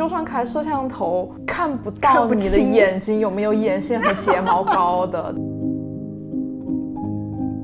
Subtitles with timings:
[0.00, 5.34] 就算开摄像头，看不到你的眼睛有没有眼线和睫毛膏的。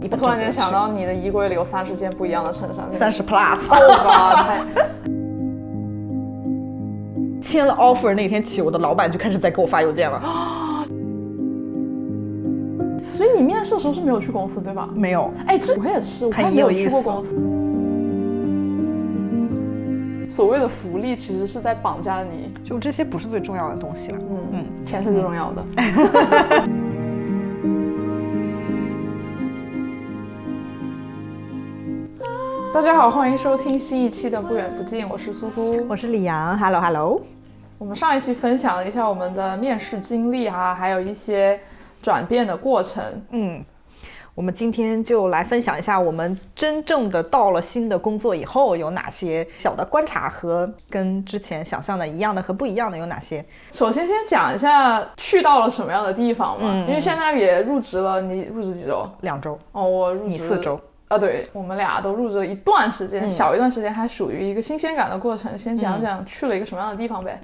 [0.03, 4.61] 我突然间想到，你的衣柜里有三十件不一样的衬衫，三十 plus，哦吧，太
[7.41, 10.23] 签了 offer 那天起，我的老板就开始在给我发邮件了。
[13.11, 14.87] 所以你面试的时候是没有去公司对吧？
[14.95, 17.35] 没有，哎，这我也是，我也没有去过公司。
[20.37, 24.19] 所谓的福利其实是在绑架你，就这些不是最重要的东西了。
[24.21, 25.65] 嗯嗯钱是最重要的。
[32.71, 35.83] 大家好，欢迎收听新一期的不远不近，我是苏苏。
[35.89, 37.23] 我是李阳，Hello Hello。
[37.79, 41.59] 我们上一期分享了一下我们的面试经历啊，还有一些
[42.03, 43.03] 转变的过程。
[43.31, 43.65] 嗯，
[44.37, 53.43] 我们今天就来分享一下我们真正的到了新的工作以后有哪些小的观察和跟之前想象的一样的和不一样的有哪些。
[53.73, 59.09] 首先，先讲一下去到了什么样的地方嘛，嗯因为现在也入职了，你入职几周？
[59.23, 60.79] 两周，哦，我入职你四周。
[61.09, 65.57] 啊，对，我们俩都入职了一段时间，嗯小一段时间，还属于一个新鲜感的过程。
[65.57, 67.41] 先讲讲去了一个什么样的地方呗。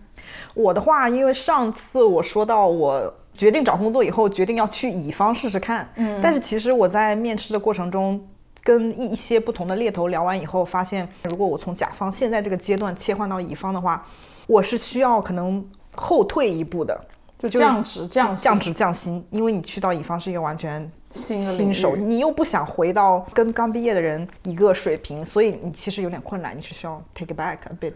[0.52, 5.88] 我的话，因为上次我说到我决定找工作以后，决定要去乙方试试看。
[5.96, 8.20] 嗯，但是其实我在面试的过程中，
[8.62, 14.06] 跟一一些不同的猎头聊完以后，发现如果我从甲方现在这个阶段切换到乙方的话，
[14.46, 17.00] 我是需要可能后退一步的，
[17.38, 18.44] 就就是降职降薪。
[18.44, 27.94] 降职降薪，因为你去到乙方是一个完全新新手，你又不想回到跟刚毕业的人一个水平，所以你其实有点困难，你是需要 take it back a bit。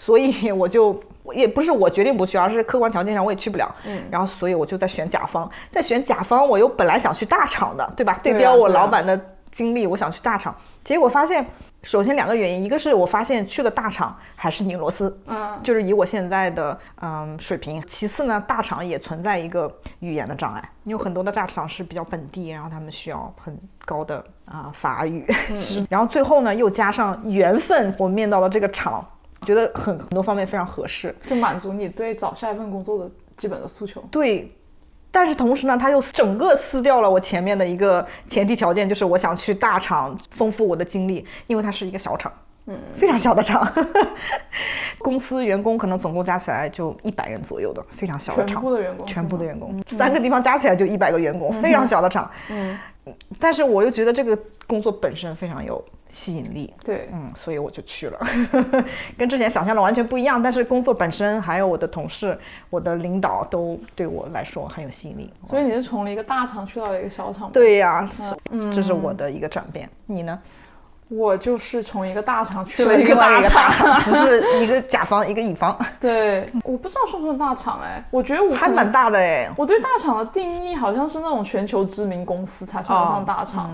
[0.00, 0.98] 所以 我就
[1.34, 3.72] 也不是我决定不去，而是客观条件上我也去不了。
[3.84, 8.18] 嗯，然后所以我就在选甲方，在选甲方，我又本来想去大厂的，对吧？
[8.22, 9.20] 对标我老板的
[9.52, 11.46] 经历，我想去大厂，结果发现。
[11.82, 17.82] 首先两个原因，一个是我发现去了大厂还是拧螺丝，嗯，就是以我现在的嗯水平。
[17.86, 25.24] 其次呢，大厂也存在一个语言的障碍，有很多的大厂是比较本地，然后他们需要很高的啊、法语，
[25.56, 29.02] 是然后最后呢又加上缘分，我面到了这个厂，
[29.46, 31.14] 觉得很很多方面非常合适。
[31.26, 34.02] 就满足你对找下一份工作的基本的诉求。
[34.10, 34.52] 对，
[35.10, 42.32] 但是同时呢，他又整个撕掉了我前面的一个前提条件，就是我想去大厂丰富我的经历，因为它是一个小厂，
[42.66, 43.66] 嗯，非常小的厂，
[44.98, 52.78] 公司员工可能总共加起来就一百人左右的，非常小的全厂，部的员工，全部的员工，三个地方加起来就一百个员工，非常小的厂，嗯，
[53.38, 58.18] 但是我又觉得这个工作本身非常有吸引力，对，嗯，所以我就去了，
[59.16, 60.42] 跟之前想象的完全不一样。
[60.42, 62.38] 但是工作本身，还有我的同事、
[62.68, 65.32] 我的领导都对我来说很有吸引力。
[65.46, 67.50] 所以你是从了一个大厂去到了一个小厂。
[67.52, 69.88] 对呀、是嗯这是我的一个转变。
[70.06, 70.38] 你呢？
[71.08, 73.98] 我就是从一个大厂去去了一个大厂，厂。
[73.98, 79.50] 只是一个甲方，一个乙方，对，我不知道算不算大厂哎，我觉得我还蛮大的哎。
[79.56, 83.68] 我对大厂的定义好像是那种全球知名公司才算得上大厂，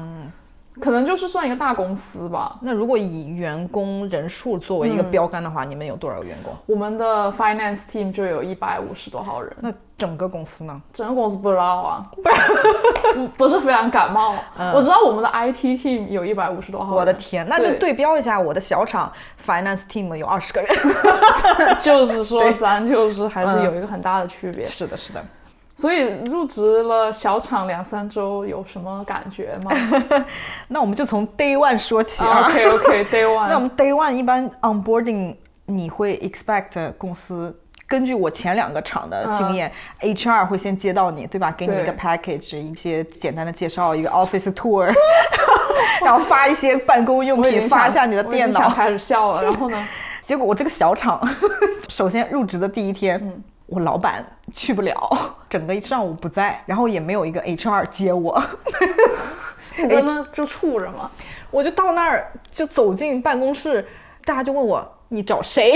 [0.80, 2.56] 可能就是算一个大公司吧。
[2.60, 6.52] 那如果以员工人数作为一个标杆的话，你们有多少个员工？
[6.66, 10.80] 我们的 finance team 就有一百五十多号人，那整个公司呢？
[10.92, 12.06] 整个公司不知道啊，
[13.14, 14.34] 不不是非常感冒。
[14.74, 19.10] 我知道我们的 IT team 有一百五十多号人，我的天，那就对对标一下，我的小厂
[19.44, 20.70] finance team 有二十个人。
[21.80, 24.64] 就是说咱就是还是嗯有一个很大的区别。
[24.66, 25.24] 是的，是的。
[25.76, 29.70] 所以入职了小厂两三周，有什么感觉吗
[30.68, 32.46] 那我们就从 day one 说起啊。
[32.48, 33.48] ？OK OK，Day One。
[33.48, 35.36] 那我们 day one 一般 onboarding
[35.66, 37.54] 你会 expect 公司
[37.86, 39.70] 根据我前两个厂的经验、
[40.00, 41.52] h r 会先接到你，对吧？
[41.52, 44.90] 给你一个 package，一些简单的介绍，一个 office tour，
[46.02, 48.70] 然后发一些办公用品，发一下你的电脑。
[48.70, 49.42] 开始笑了。
[49.42, 49.88] 然后呢？
[50.22, 51.20] 结果我这个小厂，
[51.88, 54.94] 首先入职的第一天，嗯我老板去不了，
[55.50, 58.40] 整个一上午不在，然后也没有一个 HR 接我。
[59.78, 61.10] 你真的就处着吗？
[61.50, 63.86] 我就到那儿，就走进办公室，
[64.24, 65.72] 大家就问我你找谁，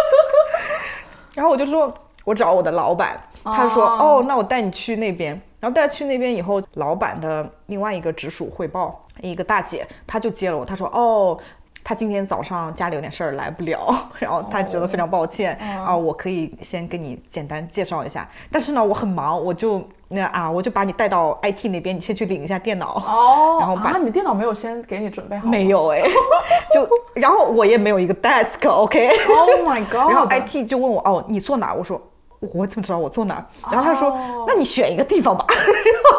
[1.34, 1.92] 然后我就说
[2.24, 11.38] 我找我的老板，他就说哦哦，那我带你去那边，然后带他去那边以后，老板的另外一个直属汇报，一个大姐，她就接了我，她说哦。
[11.84, 15.54] 她今天早上家里有点事儿来不了， 然后他觉得非常抱歉、
[15.84, 22.94] 啊，我可以先跟你简单介绍一下，但是呢我很忙，我就那啊我就把你带到 IT 那边，你先去领一下电脑。
[22.96, 25.46] 哦， 然后把啊，你电脑没有先给你准备好？
[25.46, 26.02] 没有哎，
[26.72, 30.10] 就然后我也没有一个 desk，OK，、Oh my god！
[30.10, 31.74] 然后 IT 就问我哦，你坐哪儿？
[31.76, 32.00] 我说
[32.40, 33.44] 我怎么知道我坐哪儿？
[33.70, 35.44] 然后他说、哦那你选一个地方吧。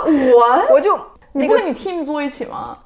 [0.06, 0.96] 我我就
[1.32, 2.78] 那个你不跟你 team 坐一起吗？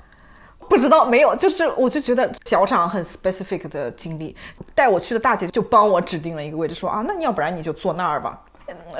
[0.69, 4.35] 不知道，没有，就是我就觉得小厂很 specific 的经历，
[4.75, 8.39] 带我去的大姐就帮我指定了一个位置，说啊，那你要不然你就坐那儿吧。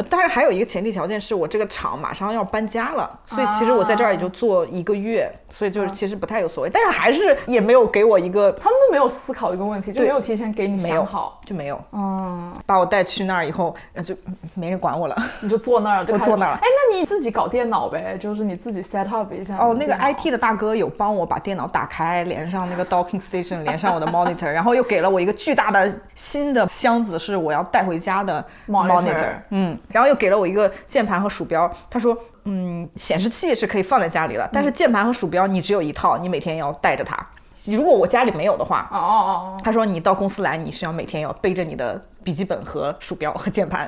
[0.09, 6.69] 当然还有一个前提条件是我这个厂马上要搬家了，所以其实我在这儿也就做一个月，所以就是其实不太有所谓。
[6.69, 11.79] 但是还是也没有给我一个，他们都没有思考这个问题，就没有提前给你想好，就没有。
[11.91, 14.15] 嗯，把我带去那儿以后，就
[14.53, 16.53] 没人管我了，你就坐那儿，我坐那儿。
[16.53, 19.57] 哎，那你自己搞电脑呗，就是你自己 set up 一下。
[19.57, 29.33] 哦，那个 IT 的大哥有帮我把电脑打开，连上那个 docking station，连上我的 monitor，然后又给了我一个巨大的新的箱子，是我要带回家的 monitor。
[29.49, 29.58] 嗯。
[29.89, 37.17] 然后又给了我一个键盘和鼠标，他说，嗯，显示器是可以放在家里了，但是键盘和鼠标你只有一套，你每天要带着它。
[37.65, 39.19] 如果我家里没有的话，哦哦
[39.57, 43.87] 哦，他说你到公司来，你是要每天要背着你的笔记本和鼠标和键盘，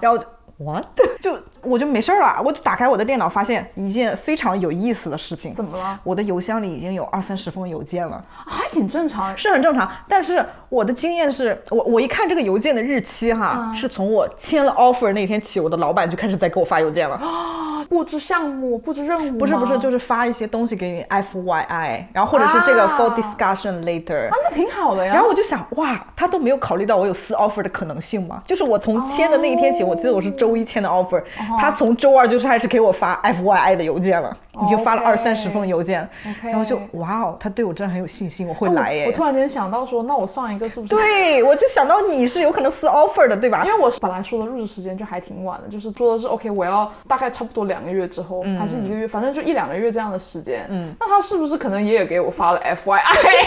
[0.00, 0.18] 然后。
[0.64, 0.84] What？
[1.20, 5.52] 就我就没事儿了，我就打开我的电脑，发现一件非常有意思的事情。
[5.52, 5.98] 怎么了？
[6.02, 9.88] 我的邮箱里已经有二三十封邮件了，还挺正常，是很正常。
[10.08, 17.20] 但是我的经验是，我我一看这个邮件的日期哈，是从我签了 offer 那天起，我的老板就开始在给我发邮件了。
[17.88, 25.12] 布置项目，布置任务，不是不是，就是发一些东西给你，F Y I，然后或者是这个 for discussion later，啊，那挺好的呀。
[25.12, 28.40] 然后我就想，哇，他都没有考虑到我有撕 offer 的可能性吗？
[28.46, 31.22] 就是我从签的那一天起，我记得我是周一千的 offer，
[31.58, 34.36] 他从周二就是开始给我发 F Y I 的邮件了。
[34.60, 36.06] 已经发了二三十封邮件，
[36.42, 39.06] 然后就哇哦，他对我真的很有信心，我会来耶。
[39.06, 40.94] 我突然间想到说，那我上一个是不是？
[40.94, 43.64] 对，我就想到你是有可能撕 offer 的，对吧？
[43.64, 50.66] 因为我本来说的入职时间就还挺晚的，就是说的是 OK，我要大概差不多两个月之后，还是一个月，反正就一两个月这样的时间。
[50.68, 53.00] 嗯，那他是不是可能也给我发了 FYI？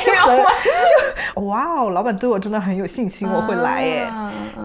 [0.03, 4.03] 就哇哦，老板对我真的很有信心，我会来耶。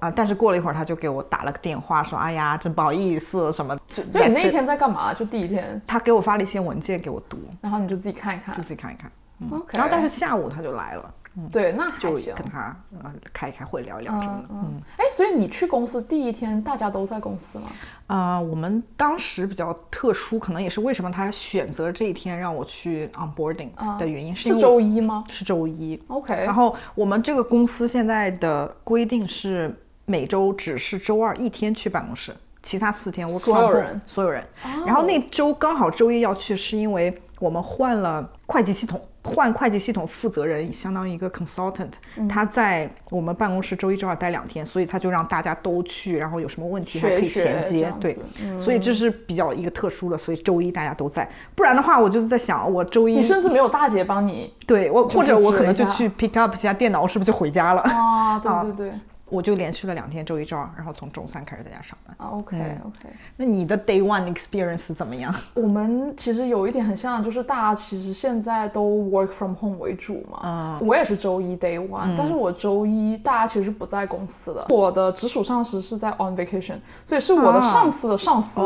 [0.01, 3.77] 啊，但是过了一会儿，他就给我打了个电话，说哎呀，真不好意思什么。
[4.09, 5.13] 所以你那一天在干嘛？
[5.13, 9.11] 就第一天，他给我发了一些文件给我读，然后你就自己看一看，就自己看一看。
[9.51, 9.79] OK。
[9.79, 11.15] 然后但是下午他就来了，
[11.51, 14.49] 对，那就跟他呃开一开会，聊一聊什么的。
[14.51, 14.81] 嗯。
[14.99, 17.71] 哎，所以你去公司第一天，大家都在公司吗？
[18.09, 25.25] 啊，我们当时比较特殊，可能也是为什么他选择这一天让我去 onboarding 的原因，是周一吗？
[25.31, 26.03] 是周一。
[26.09, 26.35] OK。
[26.35, 29.75] 然后我们这个公司现在的规定是
[30.05, 32.37] 每周只是周二一天去办公室。
[32.63, 34.01] 其他四天我所有人。
[34.07, 34.45] 所有人，
[34.87, 41.91] 然后那周刚好周一要去，是因为我们换了会计系统，换会计系统负责人相当于一个 consultant，
[42.29, 48.19] 他在我们办公室周一周二待两天，所以他就让大家都去，然后有什么问题还可以衔接，对，
[48.61, 57.81] 所以这是比较一个特殊的，所以周一大家都在，不然的话我就在想，我周一你甚至没有大姐帮你，对我或者我可能就去 pick up 一下电脑，是不是就回家了？
[57.83, 58.93] 啊，对对 对。
[59.31, 62.15] 我就连续了两天，周一、周二，然后从周三开始在家上班。
[62.19, 63.09] 啊，OK OK。
[63.37, 65.35] 那你的 Day One experience 怎么样？
[65.55, 70.41] 我们其实有一点很像，就是大家其实现在都 work from home 为主嘛。
[70.43, 70.87] 嗯。
[70.87, 74.67] 我也是周一 Day One，但是我周一大家其实不在公司的。
[74.69, 78.61] 我的直属上司是在 on vacation，所以是我的上司的上司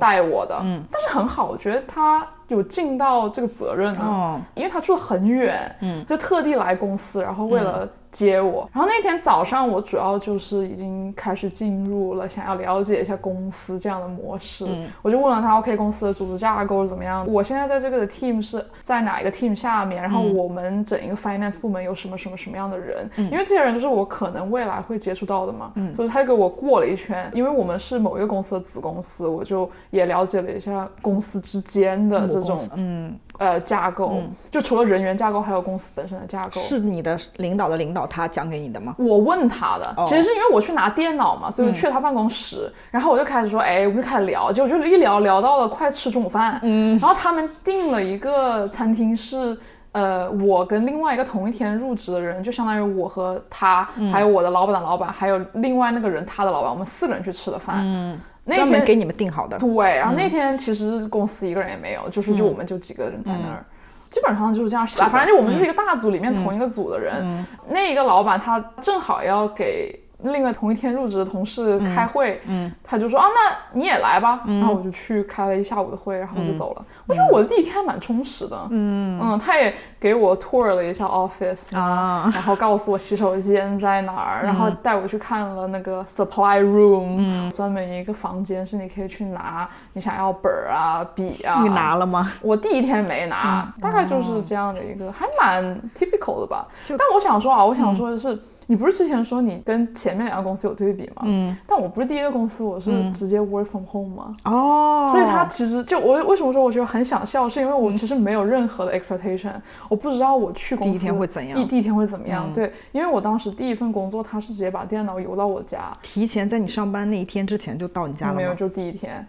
[0.00, 0.58] 带我的。
[0.62, 0.82] 嗯。
[0.90, 2.26] 但是很好，我觉得他。
[2.48, 8.68] 有尽到这个责任呢，因为他住的很远，嗯，就特地来公司，然后为了接我。
[8.72, 14.66] 然后那天早上，我主要就是已经开始进入了想要了解一下公司这样的模式。
[15.02, 17.26] 我就问了他，OK，公司的组织架构是怎么样？
[17.26, 20.00] 我现在在这个的 team 是在哪一个 team 下面？
[20.00, 23.10] 然后我们整一个 finance 部门有什么什么什么样的人？
[23.16, 25.72] 因为这些人就是我可能未来会接触到的嘛。
[25.92, 32.28] 所以他就给我过了一圈，因为我们是某一个公司的子公司，我就也了解了一下公司之间的。
[32.28, 36.60] 这种嗯呃架构，就除了人员架构，还有公司本身的架构。
[36.60, 38.94] 是你的领导的领导他讲给你的吗？
[38.98, 49.56] 我问他的，其实是因为我去拿电脑嘛，所以我去了他办公室，然后我就开始说，哎，我们就开始聊，结果就一聊聊到了快吃中午饭，嗯，然后他们订了一个餐厅，是
[49.92, 58.20] 呃我跟另外一个同一天入职的人，就相当于我和他，还有我的老板的老板，还有另外那个人他的老板，我们四个人去吃的饭，嗯。
[58.48, 59.96] 那天给你们订好的，对。
[59.96, 63.64] 然后那天其实公司一个人也没有，就是就我们就几个人在那儿，
[64.10, 64.84] 基本上就是这样。
[64.86, 67.46] 反正就我们就是一个大组里面同一个组的人。
[67.68, 70.07] 那一个老板他正好要给。
[70.24, 76.84] 另外同一天入职的同事开会，嗯，他就说啊，那你也来吧，然后我就去开了一下午的会，然后我就走了。
[77.06, 79.16] 我觉得我的第一天还蛮充实的，嗯。
[79.22, 91.62] 嗯，他也给我 tour 了一下 office 啊，然后告诉我洗手间在哪儿，然后带我去看了那个 supply room，专门一个房间是你可以去拿你想要本儿啊笔啊。
[91.62, 92.32] 你拿了吗？
[92.42, 96.66] 我第一天没拿，大概就是这样的一个，还蛮 typical 的吧。
[96.88, 98.36] 但我想说啊，我想说的是。
[98.70, 101.22] 你不是之前说你跟前面两个公司有对比吗？
[101.24, 104.34] 嗯，但我不是第一个公司，我是直接 work from home 吗？
[104.44, 109.54] 哦，所以他其实就我为什么说我觉得很想笑，是因为我其实没有任何的 expectation，
[109.88, 112.52] 我不知道我去公司第一天会怎样，第一天会怎么样？
[112.52, 119.26] 对，因为我当时第一份工作，他是直接把电脑邮到我家，提前在你上班那一天之前就到你家了没有，就第一天。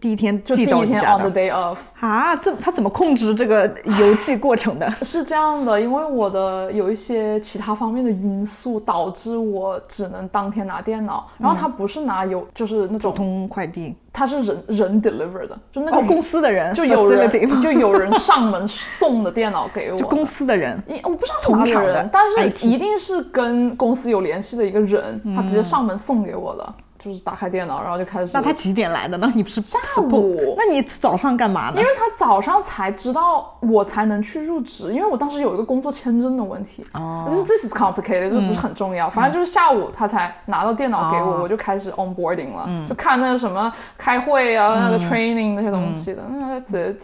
[0.00, 4.90] 第一天就第一天 on the day of 啊，这他怎么控制这个邮寄过程的？
[5.02, 26.74] 是这样的，因为我的有一些其他方面的因素导致我只能当天拿电脑，然后他不是拿邮，就是那种普通快递，他是人人 deliver 的，就那个公司的人就有人就有人上门送的电脑给我，就公司的人，我不知道是哪个人，但是一定是跟公司有联系的一个人，他直接上门送给我的。
[27.00, 28.32] 就是打开电脑，然后就开始。
[28.34, 29.32] 那他几点来的呢？
[29.34, 30.54] 你不是下午？
[30.56, 31.80] 那你早上干嘛呢？
[31.80, 36.84] 因为他早上才知道我才能去入职，因为我当时有一个工作签证的问题。
[36.92, 37.24] 哦。
[37.26, 39.08] This this is complicated，这不是很重要。
[39.08, 46.22] 反正就是下午他才拿到电脑给我，我就开始 onboarding 了，就看那个什么开会啊，那个 training 那些东西的。
[46.28, 47.02] 嗯，That's it。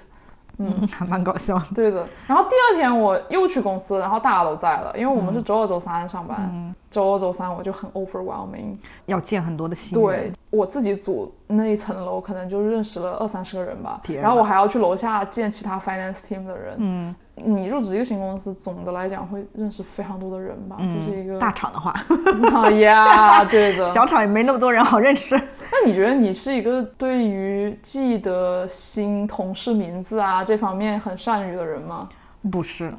[0.58, 1.60] 嗯，还蛮搞笑。
[1.74, 2.06] 对的。
[2.26, 6.74] 然后第二天我又去公司，然后大家都在了，因为我们是周二、周三上班。
[6.96, 8.74] 周二、周三我就很 overwhelming，
[9.04, 10.02] 要见很多的新人。
[10.02, 14.00] 对我自己组那一层楼，可能就认识了二三十个人吧。
[14.08, 16.74] 然后我还要去楼下见其他 finance team 的人。
[16.78, 20.78] 嗯，你入职一个新公司，总的来讲会认识非常多的人吧？
[20.90, 21.94] 这是一个大厂的话。
[22.62, 23.86] 哎 呀，对的。
[23.88, 25.36] 小厂也没那么多人好认识。
[25.36, 32.08] 那你觉得你是一个对于记得新同事名字啊这方面很善于的人吗？
[32.50, 32.94] 不是。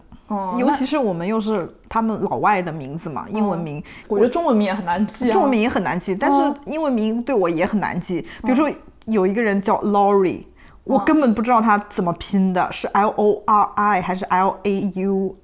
[0.58, 8.22] 尤其是我们又是他们老外的名字嘛，英文名，我觉得中文名也很难记，中文名也很难记，但是英文名对我也很难记。
[8.44, 8.70] 比如说
[9.06, 10.44] 有一个人叫 Laurie，
[10.84, 15.36] 我根本不知道他怎么拼的，是 L O R I 还是 L A U，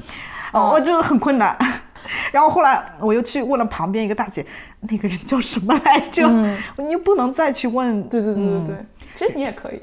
[0.52, 1.58] 哦我就很困难。
[2.34, 4.46] 然后后来我又去问了旁边一个大姐，
[4.82, 6.28] 那个人叫什么来着？
[6.76, 8.04] 你又不能再去问。
[8.10, 9.80] 对对对对对，其实你也可以。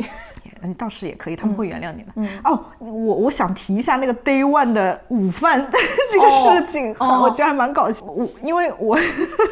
[0.63, 2.13] 你倒是也可以，他们会原谅你的。
[2.17, 5.65] 嗯哦，我我想提一下那个 day one 的午饭
[6.11, 8.05] 这个事情，我觉得还蛮搞笑。
[8.05, 8.99] 我因为我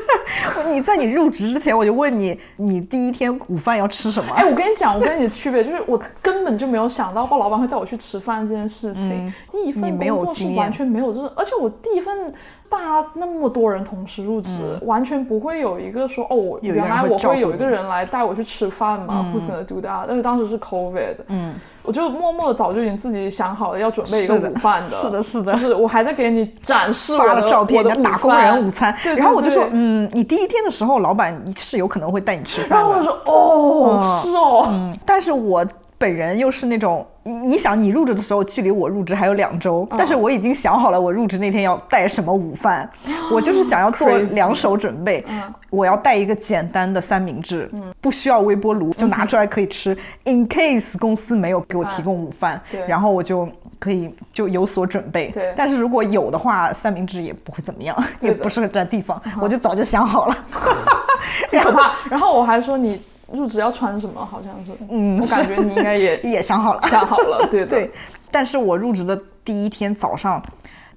[0.70, 4.34] 你在你入职之前，我就问你，你第一天午饭要吃什么？
[4.34, 9.32] 哎，我跟你讲，我跟你的区别就是，我根本就没有想到过老板会带我去吃饭这件事情。
[9.50, 12.32] 第一份工作是完全没有，就是而且我第一份。
[12.70, 20.04] 大家那么多人同时入职，完全不会有一个说哦，原来我会有一个人来带我去吃饭嘛？Who's gonna do that？
[20.06, 28.94] 但是当时是 COVID，嗯，我就默默的早就已经自己想好了要准备一个午饭的，是的，是的，就是我还在给你展示我的照片，的打工人午餐。
[29.16, 32.76] 然后我就说，嗯，你第一天的时候，老板是有可能会带你吃饭的。
[32.76, 35.64] 然后我说，哦，是哦，嗯，但是我。
[35.99, 42.88] 本人又是那种，你你想，你入职的时候距离我入职还有两周，但是我已经想好了我入职那天要带什么午饭，
[43.33, 45.25] 我就是想要做两手准备，
[45.71, 47.69] 我要带一个简单的三明治，
[48.00, 53.49] 不需要微波炉就拿出来可以吃，in case 公司没有给我提供午饭，然后我就
[53.81, 60.37] 可以就有所准备，但是如果有的话，三明治也不会怎么样，也不适合占地方，我就早就想好了，
[61.50, 61.93] 很可怕。
[62.09, 63.02] 然后我还说你。
[63.32, 64.25] 入职要穿什么？
[64.25, 67.90] 好像是，嗯，我感觉你应该也 也想好了，想好了，对对。
[68.30, 70.42] 但是我入职的第一天早上。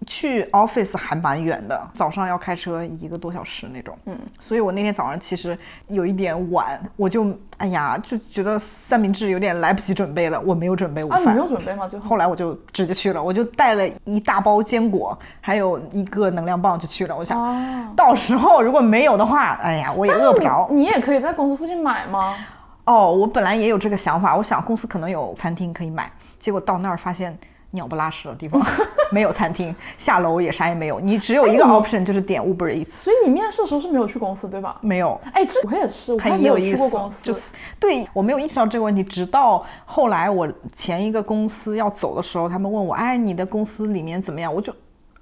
[0.08, 3.96] 去 office 还蛮远的，早上要开车一个多小时那种。
[4.06, 11.20] 嗯，所以我那天早上其实有一点晚，我就哎呀就觉得三明治有点来不及准备了，我没有准备午饭。
[11.20, 11.88] 啊，你没有准备吗？
[11.88, 17.16] 最后来我就直接去了，我就带了一大包坚果，还有一个能量棒就去了。
[17.16, 20.68] 我想，到时候如果没有的话，哎呀，我也饿不着。
[20.72, 22.36] 你也可以在公司附近买吗？
[22.86, 27.38] 哦，我本来也有这个想法，我想公司可能有餐厅可以买，结果到那儿发现。
[27.72, 28.62] 鸟不拉屎的地方，
[29.12, 32.92] 没有餐厅，下楼也啥也没有，你只有一个 option 就是点 Uber Eats。
[32.92, 34.78] 所以你面试的时候是没有去公司对吧？
[34.82, 35.20] 没有。
[35.34, 37.24] 哎，这我也是，我还没有去过公司。
[37.24, 37.42] 就是
[37.80, 44.54] 对我没有意识到这个问题，直到后来我前一个公司要走的时候，他们问我，哎，你的公司里面怎么样？
[44.54, 44.74] 我就，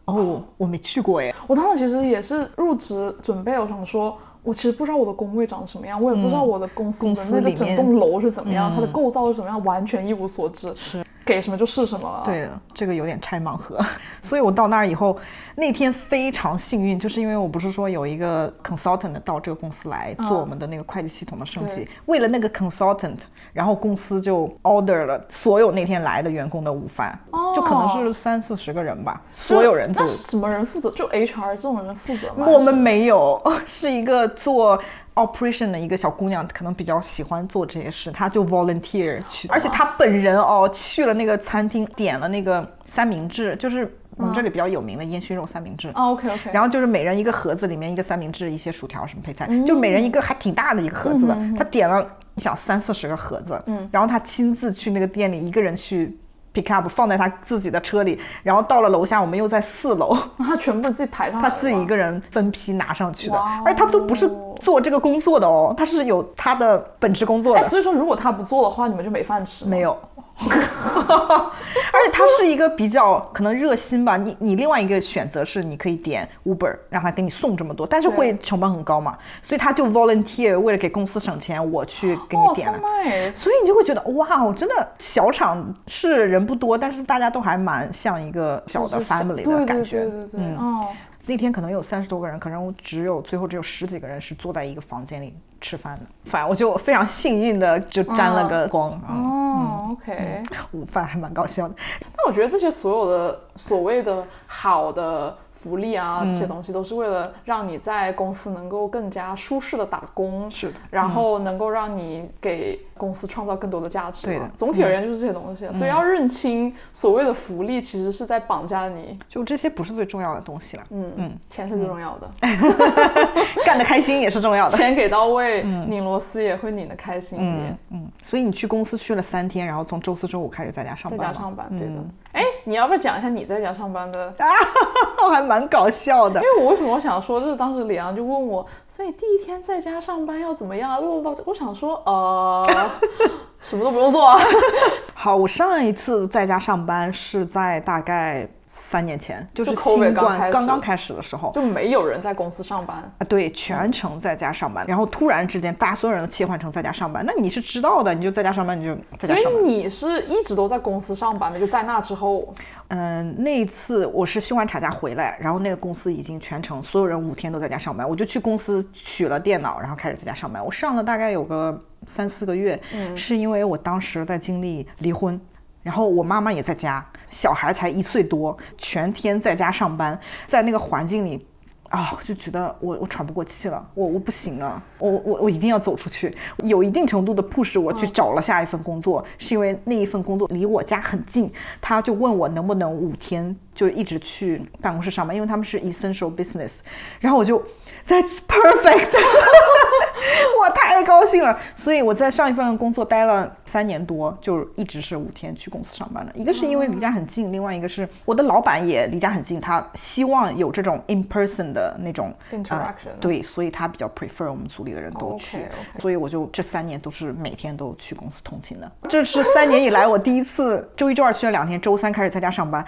[0.06, 1.34] 哦，我没去过哎。
[1.46, 10.74] 我当时其实也是入职准备，我想说，我其实不知道我的工位长什么样，我也不知道我的公司的那个整栋楼是怎么样，它的构造是什么样，完全一无所知。
[10.76, 11.06] 是。
[11.30, 12.24] 给什么就是什么了。
[12.26, 13.80] 对的，这个有点拆盲盒。
[14.24, 15.16] 所以我到那儿以后，
[15.56, 23.18] 那天非常幸运，就是因为我不是说有一个 consultant 到这个公司来做我们的那个会计系统的升级，为了那个 consultant，
[23.54, 27.18] 然后公司就 order 了所有那天来的员工的午饭，
[27.56, 30.02] 就可能是三四十个人吧，所有人都。
[30.02, 30.90] 那什么人负责？
[30.92, 32.48] 就 HR 这种人负责吗？
[32.48, 34.82] 我们没有， 是一个做。
[35.20, 45.90] Operation 的一个小姑娘可能比较喜欢做这些事，她就 volunteer 去，而且她本人哦去了那个餐厅，点了那个三明治，就是我们这里比较有名的烟熏肉三明治。
[45.90, 46.52] 啊，OK OK。
[46.54, 51.38] 然后就是每人一个盒子，里面一个三明治，一些薯条什么配菜，就每人一个还挺大的一个盒子的。
[51.58, 56.18] 她点了，你想三四十个盒子，嗯，然后她亲自去那个店里一个人去
[56.54, 64.30] pick up，放在他自己的车里，然后到了楼下，我们又在四楼，他 全部自己抬上来，他自己一个人分批拿上去的，而且他都不是
[64.62, 67.62] 做这个工作的哦，他是有他的本职工作的。
[67.62, 69.66] 所以说，如果他不做的话，你们就没饭吃。
[69.66, 69.98] 没有。
[71.92, 90.88] 而且他是一个比较可能热心吧，你你另外一个选择是你可以点 Uber 让他给你送这么多，但是会成本很高嘛，所以他就 volunteer 为了给公司省钱，我去给你点了，所以你就会觉得哇，我真的小厂是人不多，但是大家都还蛮像一个小的 family 的感觉，对对对，嗯。
[91.30, 95.32] 那天可能有三十多个人，可能只有最后只有十几个人是坐在一个房间里
[95.62, 96.02] 吃饭的。
[96.26, 98.92] 反正我就非常幸运的就沾了个光。
[99.08, 101.76] 哦，OK，午饭还蛮搞笑的。
[102.02, 105.38] 但我觉得这些所有的所谓的好的。
[105.62, 114.26] 福利啊，这些东西都是为了让你在公司能够更加舒适的打工，是的，然后能够让你给公司创造更多的价值。
[114.26, 115.70] 对的，总体而言就是这些东西。
[115.74, 119.20] 所以要认清所谓的福利，其实是在绑架你。
[119.28, 120.84] 就这些不是最重要的东西了。
[120.92, 122.30] 嗯嗯，钱是最重要的，
[123.66, 124.78] 干得开心也是重要的。
[124.78, 127.78] 钱给到位，拧螺丝也会拧得开心一点。
[127.90, 131.20] 嗯，所以你去公司去了三天，然后从周四周五开始在家上班。
[131.20, 131.96] 在家上班，对的。
[132.32, 134.34] 哎，你要不要讲一下你在家上班的？
[134.38, 134.48] 啊
[135.30, 136.42] 还蛮搞笑的。
[136.42, 141.02] 因为我为什么想说，就是当时李阳就问我，所以第一天在家上班要怎么样？
[141.02, 142.90] 录到我想说，呃，
[143.60, 144.26] 什么都不用做。
[144.26, 144.38] 啊
[145.14, 148.48] 好，我上一次在家上班是在大概。
[148.72, 154.86] 三年前就是新冠刚刚开始的时候，就没有人在公司上班啊，对，全程在家上班。
[154.88, 159.54] 然后突然之间，大家所有人都切换成在家上班，那你是知道的，你就在家上班，你就在家上班。
[159.54, 162.54] 所以你是一直都在公司上班的，就在那之后，
[162.90, 170.64] 嗯，那一次我是休完产假回来，然后那个公司已经全程所有人五天都在家上班，我就去公司取了电脑，然后开始在家上班。
[170.64, 175.42] 我上了大概有个三四个月，嗯，是因为我当时在经历离婚。
[175.82, 181.46] 然后我妈妈也在家，小孩才一岁多，全天在家上班，在那个环境里，
[181.90, 196.74] 啊，就觉得我我喘不过气了，我我不行了，我我我一定要走出去，有一定程度的 push 我去找了下一份工作，是因为那一份工作离我家很近，他就问我能不能五天就一直去办公室上班，因为他们是 essential business，
[197.20, 197.64] 然后我就
[198.10, 199.12] that's perfect。
[200.60, 206.32] 我太高兴了，所以我在上一份工作待了三年多，就一直是五天去公司上班的。
[206.36, 213.12] 一个是因为离家很近，另外一个是我的老板也离家很近，他希望有这种 in person 的那种 interaction。
[213.22, 215.60] 对，所以他比较 prefer 我们组里的人都去。
[216.00, 218.92] 所以我就这三年都是每天都去公司通勤的。
[219.08, 222.84] 这是三年以来我第一次周一周二去了两天，周三开始在家上班，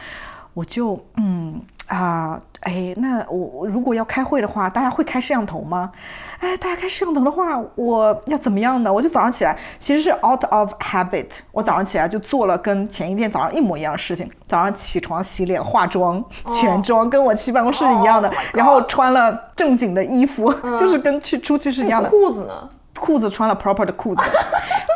[0.53, 1.61] 我就嗯。
[1.91, 5.91] 啊，哎，那我如果要开会的话，大家会开摄像头吗？
[6.39, 8.91] 哎，大家开摄像头的话，我要怎么样呢？
[8.91, 14.31] 我就早上起来，其实是 out of habit，我早上起来就做了跟前一天早上一模一样的事情。
[14.47, 16.23] 早上起床、洗脸、化妆、
[16.53, 22.09] 全妆，跟我去办公室一样的，然后穿了正经的衣服，就是跟去出去是一样的。
[22.09, 22.69] 裤子呢？
[23.01, 24.21] 裤子穿了 proper 的裤子。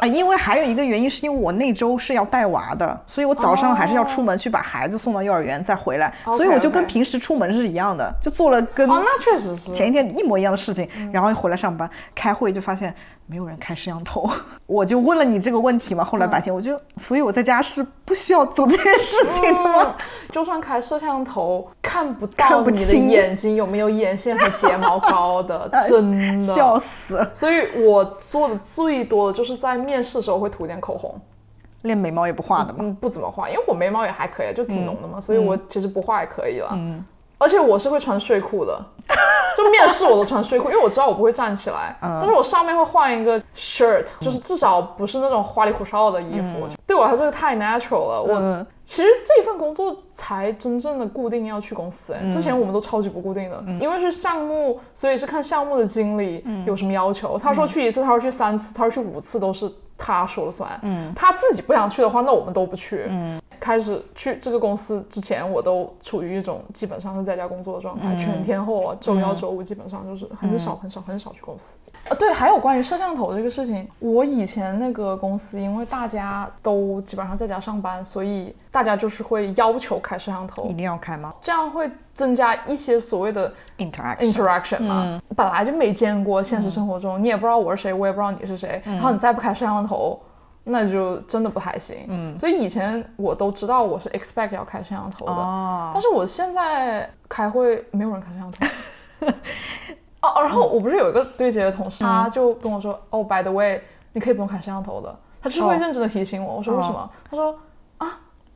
[0.02, 12.94] 啊，因为还有一个原因，是因为我那周是要带娃的，所以我早上还是要出门去把孩子送到幼儿园再回来，所以我就跟平时出门是一样的，就做了跟那确实是前一天一模一样的事情，然后回来上班开会就发现。
[13.28, 14.30] 没有人开摄像头，
[14.68, 16.04] 我就问了你这个问题嘛。
[16.04, 19.96] 后来白天我就，所以我在家是不需要做这件事情的吗？
[20.32, 27.28] 就算开摄像头，看不到你的眼睛有没有眼线和睫毛膏的， 真的笑死。
[27.34, 31.20] 所以我做的最多的就是在面试的时候会涂点口红，
[31.82, 32.96] 连眉毛也不画的吗？
[33.02, 36.70] 不怎么画，因为我眉毛也还可以，就挺浓的嘛，所以我其实不画也可以了。
[36.74, 37.04] 嗯。
[37.38, 38.80] 而且我是会穿睡裤的，
[39.56, 41.96] 就面试我都穿睡裤，因为我知道我不会站起来。
[42.02, 46.68] 但是我上面会换一个 shirt，就是至少不是那种花里胡哨的衣服。
[46.86, 48.22] 对我来说太 natural 了。
[48.22, 52.14] 我其实这份工作才真正的固定要去公司。
[52.32, 57.38] 之前我们都超级不固定的，因为是项目，所以是看项目的经理有什么要求。
[57.40, 60.70] 他说去一次，他说去三次，他说去五次都是他说了算。
[60.84, 63.08] 嗯，他自己不想去的话，那我们都不去。
[63.10, 63.42] 嗯。
[63.60, 71.78] 开始去这个公司之前，我都处于一种基本上是在家工作的状态，全天候啊，周一到周五基本上就是很少很少很少去公司。
[72.10, 81.34] 呃，对，还有关于摄像头这个事情，我以前那个公司，因为大家都基本上在家上班，所以大家就是会要求开摄像头，一定要开吗？
[81.40, 85.22] 这样会增加一些所谓的 interaction interaction 嘛？
[85.36, 90.20] 本来就没见过，现实生活中你也不知道我是谁，我也不知道你是谁，然后你再不开摄像头。
[90.66, 92.06] 那就真的不太行。
[92.10, 95.32] 嗯，所以以前我都知道我是 expect 要开摄像头的，
[95.94, 98.66] 但是我现在开会没有人开摄像头。
[100.22, 103.80] 哦，然后我不是有一个对接的同事，他就跟我说：“哦，by the way，
[104.14, 106.56] 你可以不用开摄像头的。”他就是会认真的提醒我。
[106.56, 107.56] 我说：“为什么？”他说：“啊，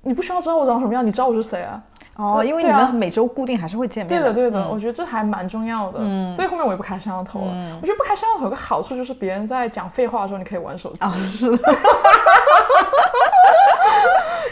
[0.01, 1.81] 你不需要知道我长什么样，你知道我是谁啊？”
[2.19, 4.09] 哦，因为你们每周固定还是会见面。
[4.09, 5.99] 对的，对的，我觉得这还蛮重要的。
[6.01, 7.45] 嗯，所以后面我也不开摄像头了。
[7.81, 11.27] 我觉得不开摄像头有个好处就是别人在讲废话的时候，你可以玩手机。
[11.29, 11.57] 是的。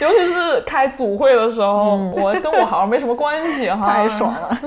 [0.00, 4.58] 尤其是开组会的时候，我跟我好像没什么关系哈， 太爽了。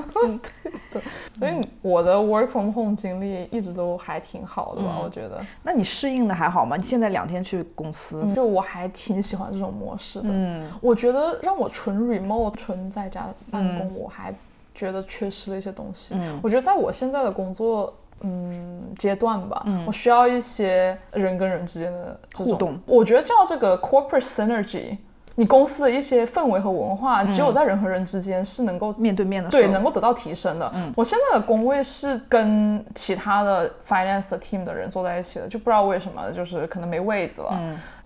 [0.91, 1.01] 对，
[1.39, 4.99] 所以我的 work from home 经历一直都还挺好的吧？
[5.03, 5.41] 我觉得。
[5.63, 6.75] 那你适应的还好吗？
[6.75, 10.29] 你现在两天去公司，就我还挺喜欢这种模式的。
[10.31, 14.33] 嗯，我觉得让我纯 remote 纯在家办公，我还
[14.75, 16.13] 觉得缺失了一些东西。
[16.17, 17.93] 嗯，我觉得在我现在的工作。
[18.23, 22.79] 嗯，阶段吧，我需要一些人跟人之间的互动。
[22.85, 24.95] 我觉得叫这个 corporate synergy，
[25.35, 30.71] 你公司的一些氛围和文化，只有在人和人之间是能够面对面的，对，能够得到提升的。
[30.95, 37.59] 我现在的工位是跟其他的 finance team 的人坐在一起的，就不知道为什么，就是可能没位子了。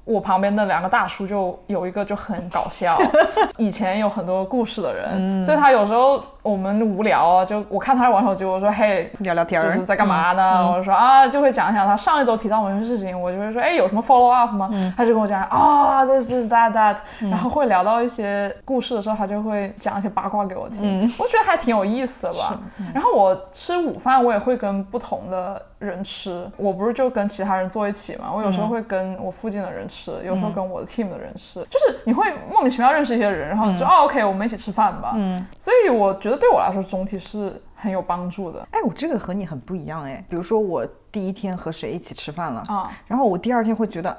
[0.04, 2.98] 我旁边的两个大叔就有一个就很搞笑，
[3.58, 6.24] 以前有很多故事的人，所以他有时候。
[6.46, 10.72] 我们无聊啊，就我看他玩手机，我说嘿，聊聊天，就是在干嘛呢？
[10.72, 14.70] 我说啊，就会讲一讲他上一周提到某些事情，我就会说，哎，有什么 follow up 吗？
[14.96, 16.98] 他就跟我讲啊，this is that that，
[17.32, 22.60] 然后会聊到一些故事的时候，他就会讲一些八卦给我听，我觉得还挺有意思的吧。
[22.94, 35.14] 然后我吃午饭，我也会跟不同的人吃，我不是就跟其他人坐一起嘛，我有时候会跟我附近的人吃，有时候跟我的 team 的人吃，就是你会莫名其妙认识一些人，然后就哦 OK，我们一起吃饭吧。
[35.16, 36.35] 嗯，所以我觉得。
[36.36, 38.68] 对我来说，总体是很有帮助的。
[38.72, 40.24] 哎，我这个和你很不一样哎。
[40.30, 44.18] 比如说，我第一天和谁一起吃饭了啊，然后我第二天会觉得，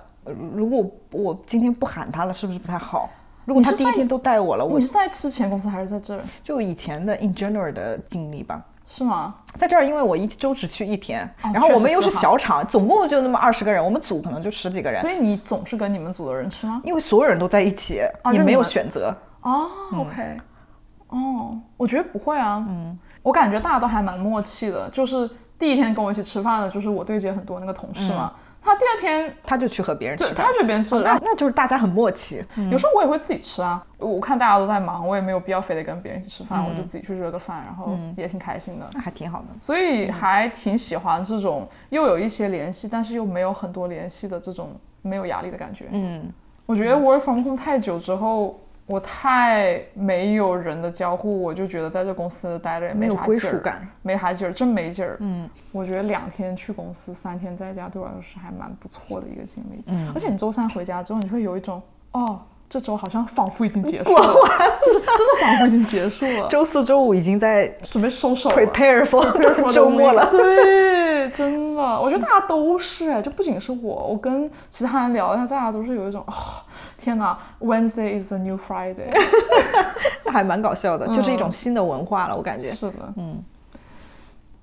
[0.55, 3.09] 如果我今天不喊他了，是不是不太好？
[3.45, 6.21] 如果他第一天都带我了，你是在之前公司还是在这儿？
[6.43, 8.61] 就以前的 in general 的经历吧。
[8.89, 9.35] 是吗？
[9.57, 15.01] 在这儿，因为我一周只去一天，然后我们又是小厂，总共就那么二十个人，我们组可能就十几个人。
[15.01, 16.81] 所以你总是跟你们组的人吃吗？
[16.85, 18.01] 因为所有人都在一起，
[18.31, 19.13] 你没有选择。
[19.43, 20.37] 哦，OK。
[21.09, 22.64] 哦，我觉得不会啊。
[22.69, 24.88] 嗯，我感觉大家都还蛮默契的。
[24.90, 28.33] 就是第一天跟我一起吃饭的，就是我对接很多那个同事嘛。
[28.61, 32.45] 他第二天他就去和别人吃，对，他去别人吃，那那就是大家很默契。
[32.69, 33.81] 有时候我也会自己吃啊。
[33.97, 38.90] 我看大家都在忙，我也没有必要非得跟别人一起吃饭，我就自己去热个饭，然后也挺开心的。
[38.92, 39.47] 那还挺好的。
[39.61, 44.71] 所以还挺喜欢这种又有一些联系，但是又没有很多联系的这种
[45.03, 45.85] 没有压力的感觉。
[45.92, 46.29] 嗯，
[46.66, 48.59] 我觉得 work from home 太久之后。
[48.87, 55.16] 我太没有人的交互，我就觉得在这公司待着也没啥归属感，没啥劲儿，真没劲儿。
[55.18, 59.83] 嗯，我觉得两天去公司，三天在家，对我来说是还蛮不错的一个经历。
[59.87, 64.35] 嗯，而且你周三回家之后，你会有一种哦，这周好像仿佛已经结束了，
[64.81, 66.46] 就是真的仿佛已经结束了。
[66.51, 70.31] 周四周五已经在准备收手，prepare for 周末了。
[70.31, 71.06] 对，
[71.37, 76.33] 真的，我觉得大家都是哎，就不仅是我，我跟其他人聊一下，大家都是有一种哦。
[76.96, 79.11] 天哪，Wednesday is a new Friday，
[80.25, 82.72] 那 还蛮搞笑的，就是一种新的文化了，我感觉。
[82.72, 83.42] 是的，嗯。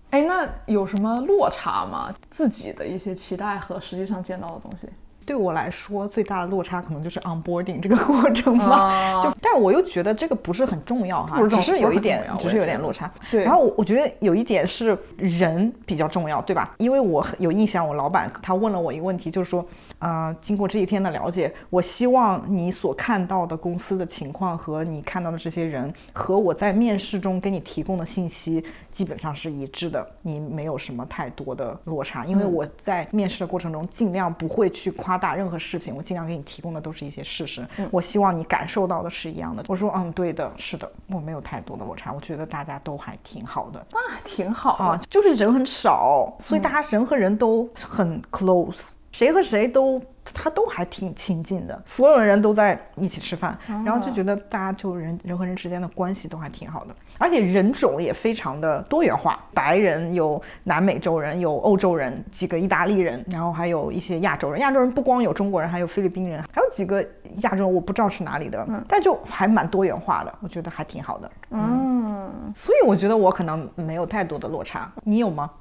[0.09, 2.13] 哎，那有什么落差吗？
[2.29, 4.88] 自己的一些期待和实际上见到的东西？
[5.25, 9.23] 对我来说，最大的落差可能就是 onboarding 这个过程吧。
[9.23, 13.12] 就，但我又觉得这个不是很重要哈，只是有一点，只是有点落差。
[13.31, 13.43] 对。
[13.43, 16.71] 然后我觉得有一点是人比较重要，对吧？
[16.77, 19.65] 因为我有印象，我老板他问了我一个问题，就是说。
[20.04, 28.62] 啊，经过这一天的了解，我希望你所看到的公司的情况和你看到的这些人，和我在面试中给你提供的信息
[28.92, 32.26] 基本上是一致的，你没有什么太多的落差。
[32.26, 37.66] 因为我在面试的过程中尽量不会去夸大任何事情，我尽量给你提供的都是一些事实。
[37.89, 39.63] 我希望你感受到的是一样的。
[39.70, 43.82] 我说，嗯，对的，是的，我没有太多的落差，我觉得大家都还挺好的。
[43.89, 48.82] 那挺好啊，就是人很少，所以大家人和人都很 close。
[49.13, 50.02] 谁和谁都，
[50.34, 66.99] 他都还挺亲近的，所有人都在一起吃饭，然后就觉得大家就人人和人之间的关系都还挺好的，而且人种也非常的多元化，白人有南美洲人，有欧洲人，几个意大利人，然后还有一些亚洲人，亚洲人不光有中国人，还有菲律宾人，还有几个
[67.43, 75.52] 亚洲人我不知道是哪里的，但就还蛮多元化的，我觉得还挺好的，嗯，所以我觉得我可能没有太多的落差，你有吗？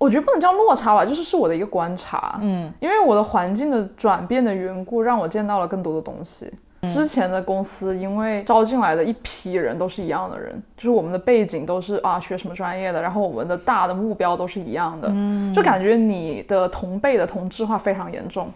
[0.00, 6.50] 我觉得不能叫落差吧，就是是我的一个观察，嗯，因为我的环境的转变的缘故，让我见到了更多的东西。
[6.88, 18.48] 之前的公司因为招进来的一批人都是一样的人，就是我们的背景都是啊学什么专业的，然后我们的大的目标都是一样的，嗯，就感觉你的同辈的同质化非常严重。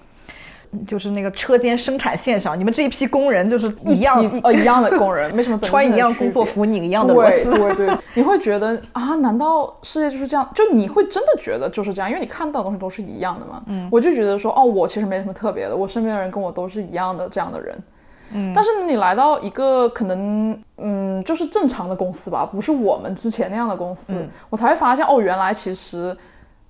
[0.87, 7.45] 就是那个车间生产线上，你们这一批工人就是一样呃一样的工人， 没什么穿一样工作服，拧一样的螺丝。
[7.45, 10.49] 对对对，你会觉得啊，难道世界就是这样？
[10.55, 13.63] 就你会真的觉得就是这样，因为你看到的东西都是一样的嘛。
[13.67, 17.79] 嗯，我就觉得说，哦，我其实没什么特别的，我身边的人跟我都是一样的这样的人。
[18.33, 24.17] 嗯，但是你来到一个可能嗯就是正常的公司吧，不是我们之前那样的公司，
[24.51, 26.17] 我才会发现哦，原来其实。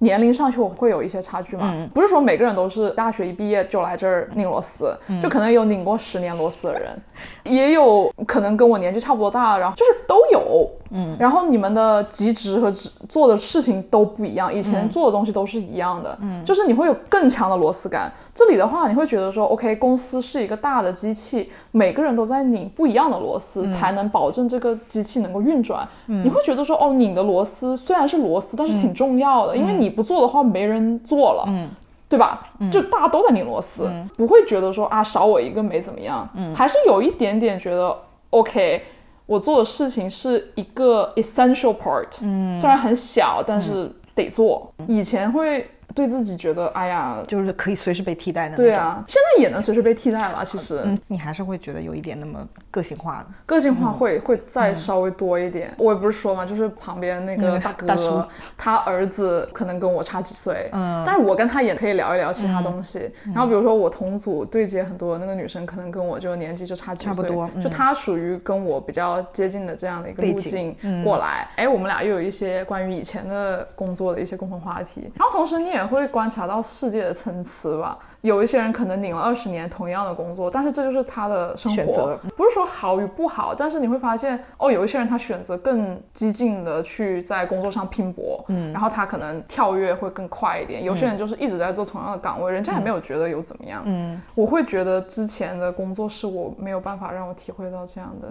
[0.04, 7.02] 年龄上去我会有一些差距嘛，不是说每个人都是大学一毕业就来这儿拧螺丝，就可能有拧过十年螺丝的人，
[7.42, 10.70] 也有可能跟我年纪差不多大，然后就是都有。
[10.96, 12.70] 嗯，然后你们的极值和
[13.08, 18.12] 做的事情都不一样，以前做的东西都是一样的，嗯，就是你会有更强的螺丝感。
[18.32, 25.88] 这里的话，你会觉得说，OK，公司是一个大的机器，每个人都在拧不一样的螺丝，才能保证这个机器能够运转。
[26.06, 31.70] 你会觉得说，哦，拧的螺丝虽然是螺丝，但是挺重要的，因为你不做的话，没人做了，嗯，
[32.08, 32.50] 对吧？
[32.70, 37.96] 就大家都在拧螺丝，不会觉得说啊，少我一个没怎么样，嗯，还是有一点点觉得
[38.30, 38.82] OK。
[39.26, 44.70] 我做的事情是一个 essential part，嗯，虽然很小，但是得做。
[44.86, 45.66] 以前会。
[45.94, 48.56] 对自己觉得，哎呀，就是可以随时被替代的。
[48.56, 50.44] 对啊，现在也能随时被替代了。
[50.44, 53.26] 其实，嗯，你还是会觉得有一点那么个性化的。
[53.46, 55.72] 个性化会会再稍微多一点。
[55.78, 58.28] 我也不是说嘛，就是旁边那个大哥，
[58.58, 63.08] 他儿子可能跟我差几岁，嗯，但是我跟他也可以聊一聊其他东西。
[63.26, 67.48] 然后比如说我同组对接很多那个女生，可能跟我就年纪就差几岁，差不多。
[67.62, 71.48] 就她属于跟我比较接近的这样的一个路径过来。
[71.54, 75.08] 哎，我们俩又有一些关于以前的工作的一些共同话题。
[75.16, 75.83] 然后同时你也。
[75.86, 77.98] 会观察到世界的参差吧。
[78.24, 83.54] 有一些人可能拧了二十年同样的工作，但是这就是他的生活，不是说好与不好。
[83.54, 90.82] 但是你会发现，哦，有一些人他选择更激进的去在工作上拼搏，嗯，然后他可能跳跃会更快一点。
[90.82, 93.82] 有些人就是一直在做同样的岗位，人家也没有觉得有怎么样。
[93.84, 98.28] 嗯，我会觉得之前的工作是我没有办法让我体会到这样的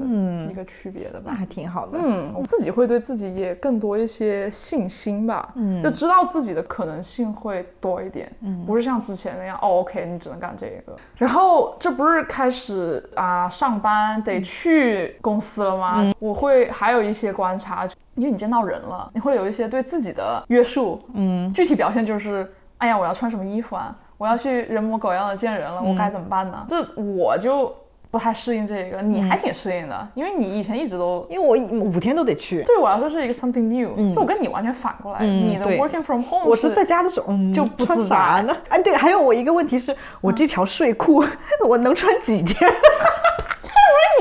[0.51, 1.25] 一个区别的吧。
[1.27, 1.99] 那还挺好的。
[2.01, 5.53] 嗯，我自己会对自己也更多一些信心吧。
[5.56, 8.32] 嗯，就知道自己的可能性会多一点。
[8.41, 9.83] 嗯，不是像之前那样哦。
[9.84, 10.96] OK，你只能干这个。
[11.17, 16.04] 然后这不是开始啊上班得去公司了吗？
[16.19, 21.02] 我会还有一些观察，因为你见到人了，你会有一些对自己的约束。
[21.13, 23.96] 嗯，具体表现就是，哎呀，我要穿什么衣服啊？
[24.17, 26.65] 我要去人模狗样的见人了，我该怎么办呢？
[26.67, 27.76] 这我就。
[28.13, 38.43] 不太适应这个，你还挺适应的，因为你以前一直都，因为我五天都得去，对我来说是一个 something new，就我跟你完全反过来，你的 working from home，我是在家的时候就不自在。
[38.43, 38.56] 呢。
[38.69, 41.26] 哎，对，还有我一个问题是，我这条睡裤
[41.67, 42.71] 我能穿几天？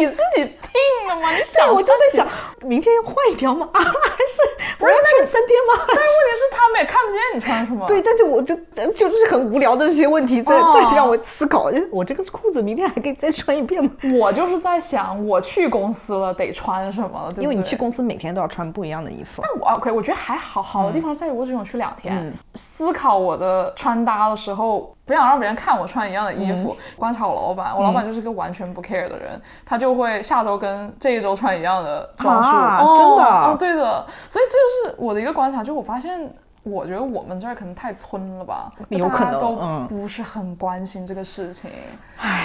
[0.02, 1.30] 你自己定的吗？
[1.36, 2.28] 你想，我就在想，
[2.62, 3.68] 明天要换一条吗？
[3.72, 4.42] 啊， 还是
[4.78, 5.84] 不是穿三天吗？
[5.88, 7.86] 但是问题是，他们也看不见你穿什么。
[7.86, 8.54] 对，但是我就
[8.92, 11.70] 就是很无聊的这些问题在在让我思考。
[11.90, 13.90] 我这个裤子明天还可以再穿一遍吗？
[14.14, 19.42] 我就是在想，我去公司了得穿什么了，对因为你去公司每天都要穿不一样的衣服。
[19.42, 22.32] 但我 OK，我觉得还好，好的地方在于我只用去两天。
[22.54, 24.94] 思考我的穿搭的时候。
[25.04, 39.56] 不想让别人看我穿一样的衣服，观察我老板，我老板就是个完全不 care 的人，他就会下周跟这一周穿一样的装束，真的，哦，对的，所以这就是我的一个观察，就我发现，我觉得我们这儿可能太村了吧，有可能都
[39.88, 41.68] 不是很关心这个事情。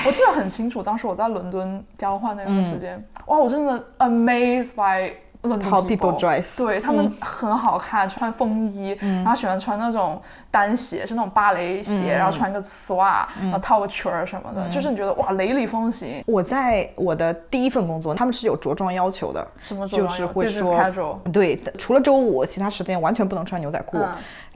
[0.06, 5.14] 我记得很清楚，当时我在伦敦交换那段时间，哇，我真的 amazed by。
[5.48, 6.58] How people dress？
[6.58, 16.24] 对他们很好看，穿风衣，然后喜欢穿那种单鞋，是那种芭蕾鞋，然后穿个丝袜，然后套个裙儿什么的，就是你觉得哇，雷厉风行。
[16.28, 20.08] 我在我的第一份工作，他们是有着装要求的，什么着装？
[20.10, 23.98] 就是会说，对，除了周五，其他时间完全不能穿牛仔裤。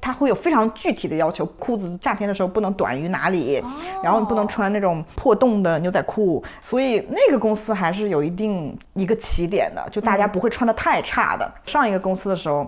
[0.02, 3.64] 它会有非常具体的要求，裤子夏天的时候不能短于哪里，
[4.04, 11.50] 然后你不能穿那种破洞的牛仔裤，所以那个公司还是有一定一个起点的，就大家不会穿的太差的。
[11.66, 12.68] 上一个公司的时候，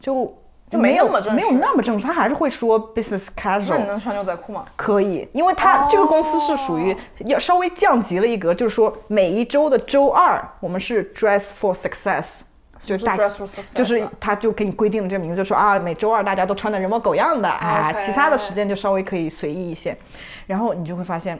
[0.00, 0.34] 就
[0.68, 3.66] 就没有没有那么正式，他还是会说 business casual。
[3.68, 4.64] 那你能穿牛仔裤吗？
[4.74, 12.24] 可以，因为他这个公司是属于要稍微降级了一格，就是说每一周的周二我们是 dress for success。
[12.86, 13.16] 就是大，
[13.74, 19.96] 就是他就给你规定了这个名字，就说啊，每周二大家都穿的人模狗样的啊，其他的时间就稍微可以随意一些。
[20.46, 21.38] 然后你就会发现，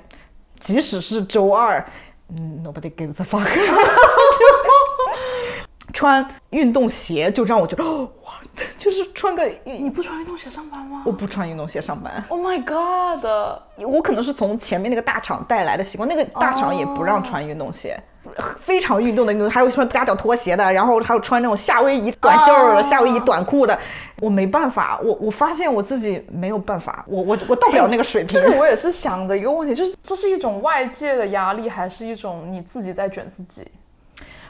[0.61, 1.85] 即使是周二，
[2.29, 3.49] 嗯，nobody gives a fuck，
[5.93, 8.33] 穿运动鞋就让我觉得哇，
[8.79, 11.03] 就是穿个你不穿运动鞋上班吗？
[11.05, 12.25] 我不穿运动鞋上班。
[12.29, 13.27] Oh my god！
[13.85, 18.01] 我可能是从前面那个大厂带来的习惯，那个大厂也不让穿运动鞋。
[18.61, 23.77] 非常运动的运动，还有穿夹脚拖鞋的，然后还有穿那种夏威夷短袖的、夏威夷短裤的，
[24.21, 28.41] 我没办法，我我发现我自己没有办法，我我我到不了那个水平。
[28.41, 33.67] 这个我也是想的一个问题，就是这是一种外界的压力，还是一种你自己在卷自己？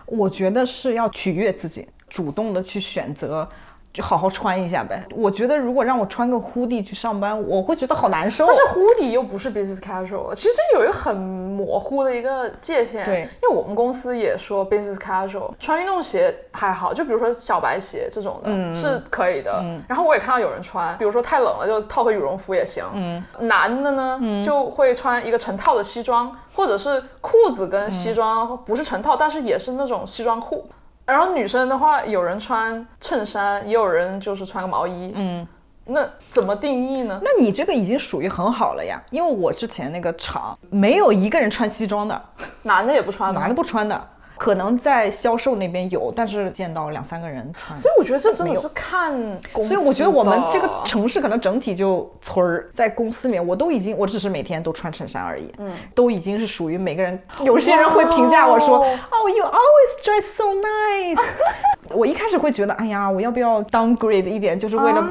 [0.06, 3.48] 我觉得是要取悦自己，主动的去选择。
[3.92, 5.04] 就好好穿一下呗。
[5.14, 8.46] 我觉得如果让我穿个 hoodie 去上班，我会觉得好难受。
[8.46, 13.04] 但是 hoodie 又不是 business casual，其实这有一个很模糊的一个界限。
[13.04, 19.62] 对，因为我们公司也说 business casual，穿运动鞋还好，就比如说小白鞋这种的，是可以的。
[19.86, 22.84] 然后我也看到有人穿，比如说太冷了就套个羽绒服也行。
[22.94, 30.64] 嗯，男的呢就会穿一个成套的西装，或者是裤子跟西装不是成套，但是也是那种西装裤。
[31.12, 35.12] 然后女生的话，有人穿衬衫，也有人就是穿个毛衣。
[35.14, 35.46] 嗯，
[35.84, 37.20] 那怎么定义呢？
[37.22, 42.22] 那你这个已经属于很好了呀，因为我之前那个厂没有一个人穿西装的，
[42.62, 44.08] 男的也不穿，男的不穿的。
[44.42, 49.12] 可能在销售那边有，但是见到两三个人穿，所以我觉得这真的是看
[49.52, 49.72] 公司。
[49.72, 57.16] 所以我觉得我们这个城市可能整体就村儿，在公司里面，我都已经，我只是每天都穿衬衫而已，嗯，都已经是属于每个人。
[57.44, 61.22] 有些人会评价我说，哦，you always dress so nice。
[61.94, 65.04] 我一开始会觉得，哎呀，我要不要 downgrade 一点，就是为了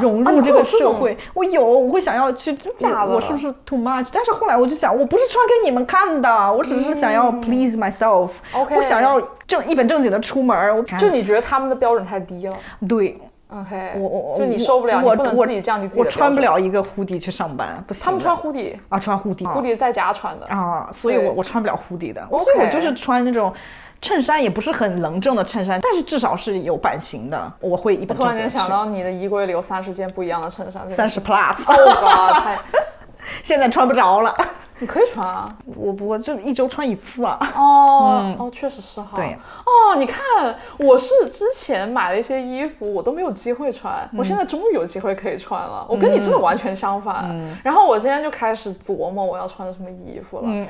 [0.00, 1.18] 融入这个社会。
[1.34, 2.56] 我有，我会想要去，
[3.08, 4.08] 我是不是 too much？
[4.10, 8.30] 但是后来我就想，我不是穿给你们看的，我只是想要 please myself。
[8.76, 12.56] 我想要正一本正经的出门，就你觉得他们的标准太低了？
[12.88, 18.04] 对，OK，我我就你受不了，我不能自己降低自己的我穿不了一个 hoodie 去上班，不行。
[18.04, 22.26] 他们穿 hoodie 啊，穿 hoodie，hoodie 是在家穿的啊，所以我我穿不了 hoodie 的。
[22.28, 23.52] 所以我就是穿那种
[24.00, 27.52] 衬衫，也不是很棱正的衬衫，但是至少是有版型的。
[27.60, 28.16] 我会一本。
[28.16, 32.58] 突然间想到你的衣柜里有三十件不一样的衬衫， 三十 plus，哦，太，
[33.42, 34.34] 现在穿不着了。
[34.80, 37.38] 你可以穿啊，我不就一周穿一次啊。
[37.54, 39.12] 哦，哦，确实是哈。
[39.14, 39.36] 对。
[39.64, 40.22] 哦，你看，
[40.78, 45.86] 我是之前买了一些衣服，我都没有机会穿，我现在终于有机会可以穿了。
[45.88, 47.38] 我跟你真的完全相反。
[47.62, 50.66] 然后我现在就开始琢磨我要穿什么衣服了。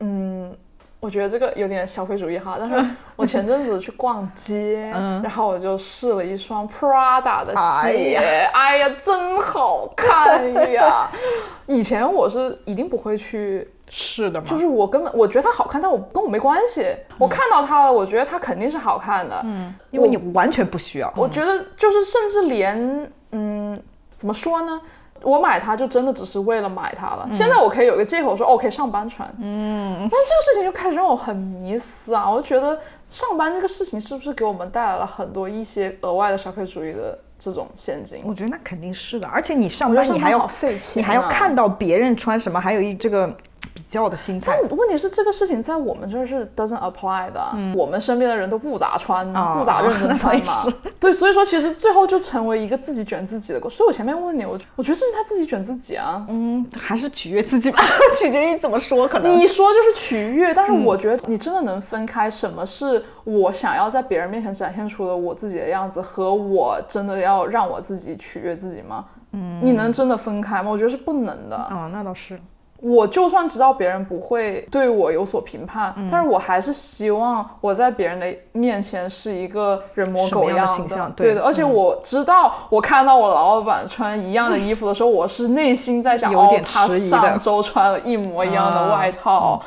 [0.00, 0.56] 嗯。
[1.02, 4.88] 我觉得这个有点消费主义哈，但是我前阵子去逛街，
[5.20, 11.10] 然后我就试了一双 Prada 的鞋，哎呀，真好看呀！
[11.66, 16.86] 以前我是一定不会去试的嘛，就是我根本我觉得它好看，但我跟我没关系。
[17.18, 21.12] 我看到它了，我觉得它肯定是好看的，嗯，因为你完全不需要。
[21.16, 23.82] 我觉得就是甚至连，嗯，
[24.14, 24.80] 怎么说呢？
[25.22, 27.28] 我买它就真的只是为了买它了。
[27.32, 29.28] 现在我可以有个借口说哦，可以上班穿。
[29.40, 32.30] 嗯，但这个事情就开始让我很迷思啊！
[32.30, 38.22] 我就觉得上班这个事情是不是给我们带来了很多一些额外的消费主义的这种陷阱？
[38.24, 39.26] 我觉得那肯定是的。
[39.26, 43.32] 而且你上班你还要费钱，你还要看到别人穿什么，还有一这个。
[43.74, 47.42] 比较的心态，但问题是这个事情在我们这儿是 doesn't apply 的，
[47.74, 50.66] 我们身边的人都不咋穿，不咋认真穿嘛。
[51.00, 53.60] 对，所以说其实最后就成为一个自己卷自己的。
[53.68, 56.24] 所以我前面问你，我我觉得这是他自己卷自己啊。
[56.28, 57.82] 嗯，还是取悦自己吧，
[58.18, 59.08] 取决于怎么说。
[59.08, 69.06] 可能你说就是取悦，但是我觉得你真的能分开什么是我想要在别人面前展现出了我自己的样子，和我真的要让我自己取悦自己吗？
[69.32, 70.70] 嗯，你能真的分开吗？
[70.70, 71.56] 我觉得是不能的。
[71.56, 72.38] 啊，那倒是。
[72.82, 80.74] 我就算知道别人不会对我有所评判，但是我还是希望我在别人的面前是一个人模狗样的。
[80.74, 81.42] 形象，对的。
[81.42, 89.62] 而且我知道，我看到我老板穿一样的衣服的时候，我是内心在想，哦，他上周穿了一模一样的外套。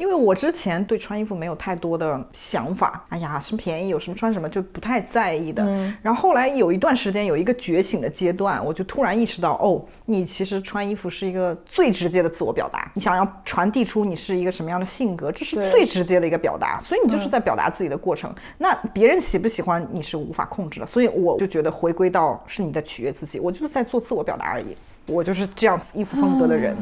[0.00, 5.62] 因为我之前对穿衣服没有太多的想法，哎呀，什么便宜有什么穿什么就不太在意的。
[6.00, 12.90] 然后后来有一段时间有一个觉醒的阶段，我就突然意识到，哦，你其实穿衣服是一个最直接的自我表达。
[12.94, 16.80] 你想要传递出你是一个什么样的性格，这是最直接的一个表达。
[16.80, 18.34] 所以你就是在表达自己的过程。
[18.56, 20.86] 那别人喜不喜欢你是无法控制的。
[20.86, 24.74] 所以我就觉得回归到是你在取悦自己，我就是在做自我表达而已。
[25.06, 26.74] 我就是这样子衣服风格的人。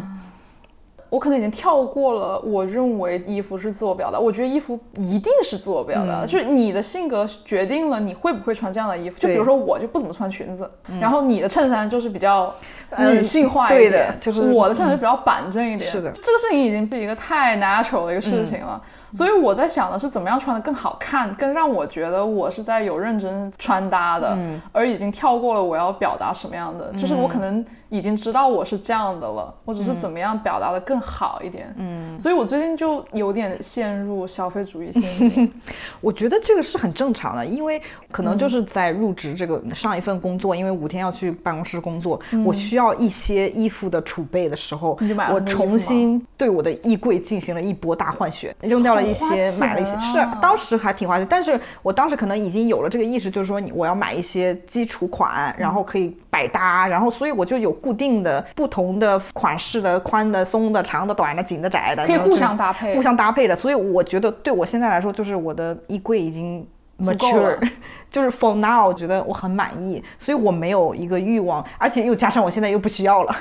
[1.10, 4.18] 我可能已经跳过了，我认为衣服是自我表达。
[4.18, 9.18] 我觉得衣服一定是自我表达，就是你的性格决定了你会不会穿这样的衣服。
[9.18, 12.54] 就比如说我就不怎么穿裙子，然后你的衬衫就是比较
[12.98, 15.90] 女性化一点，就是我的衬衫比较板正一点。
[15.90, 18.78] 是的，这个事情已经是一个太 natural 的一个事情了。
[19.14, 24.36] 所以我在想的是，怎么样穿的更好看，更让我觉得我是在有认真穿搭的，
[24.70, 30.98] 而已经跳过了我要表达什么样的，就是我可能已经知道我是这样的了，我只是怎么样表达的更。
[30.98, 31.72] 更好一点。
[31.76, 35.52] 嗯，所以我最近就有点陷入消费主义陷阱。
[36.02, 37.80] 我觉得这个是很正常的，因为
[38.10, 44.98] 可能就是在入职这个上一份工作，因为五天要去办公室工作，我需要一些衣服的储备的时候，
[45.30, 49.26] 我重新对我的衣柜进行了一波大换血，扔掉了一些，
[49.60, 63.56] 买了一些，是当时还挺花钱，但是我当时可能已经有了这个意识，就是说你我要买一些基础款，然后可以百搭，然后所以我就有固定的不同的款式的宽的、松的、长的、短的、紧的、窄的，可以互相搭配，互相搭配的。
[63.56, 66.66] 所以我觉得对我现在来说，就是我的衣柜已经
[66.98, 67.58] mature，
[68.10, 73.36] 就是 for now，我觉得我很满意，所以我没有一个欲望，而且又加上我现在又不需要了，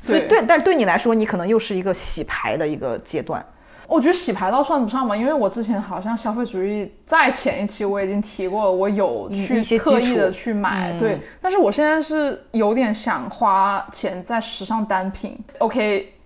[0.00, 3.44] 所以对，但是对你来说，你可能又是一个洗牌的一个阶段。
[3.88, 11.18] 我觉得洗牌倒算不上吧，因为我之前好像消费主义在前一期我已经提过了，我有去特意的去买，对。
[11.40, 15.36] 但是我现在是有点想花钱在时尚单品。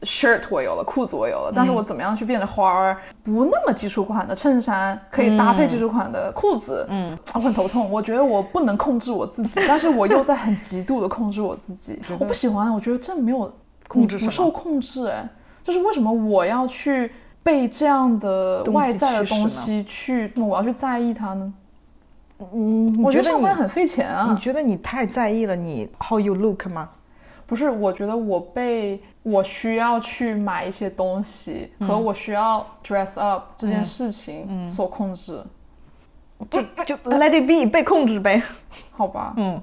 [0.05, 2.97] OK，shirt 我有了，裤子我有了，但是我怎么样去变得花儿？
[3.25, 7.91] 不那么基础款的衬衫可以搭配基础款的裤子，嗯，我很头痛。
[7.91, 12.01] 我觉得我不能控制我自己， 但是我又在很极度的控制我自己。
[12.19, 13.53] 我不喜欢，我觉得这没有
[13.89, 15.29] 控制，不受控制，哎，
[15.63, 17.11] 就是为什么我要去？
[17.45, 21.53] 被这样的外在的东西去，我要去在意它呢？
[22.55, 24.29] 嗯，我觉得上班很费钱啊。
[24.33, 26.89] 你觉得你太在意了你 how you look 吗？
[27.47, 35.43] 不是，我觉得我被我需要去买一些东西和我需要 dress up 这件事情所控制。
[36.51, 38.43] 就就 let it be 被控制呗。
[38.93, 39.35] 好吧。
[39.37, 39.63] 嗯。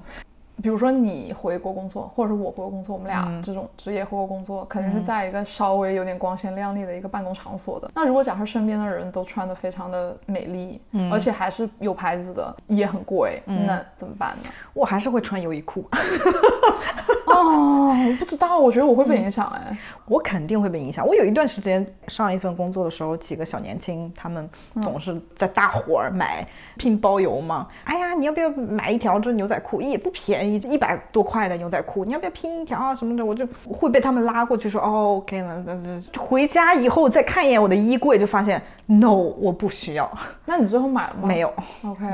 [0.62, 7.90] 比如说你回国工作，或者是我回国工作，我们俩这种职业回国工作，肯定是在一个稍微有点光鲜亮丽的一个办公场所的。
[7.96, 10.80] 那如果假设身边的人都穿的非常的美丽，
[11.10, 14.50] 而且还是有牌子的，也很贵，那怎么办呢？
[14.72, 15.84] 我还是会穿优衣库。
[17.32, 19.76] 哦，我不知道，我觉得我会被影响哎，
[20.06, 21.06] 我肯定会被影响。
[21.06, 24.48] 我有一段时间上一份工作的时候，几个小年轻，他们
[24.82, 27.66] 总是在大伙儿买拼包邮嘛。
[27.84, 29.80] 哎呀，你要不要买一条这牛仔裤？
[29.80, 33.24] 也不便宜，一百多块的牛仔裤，你要不要拼一条啊什么的？
[33.24, 40.10] 我就会被他们拉过去说，哦，OK 了，那那回家以后再看一眼我的衣柜，就发现 No，我不需要。
[40.44, 41.26] 那你最后买了吗？
[41.26, 41.52] 没有。
[41.84, 42.04] OK，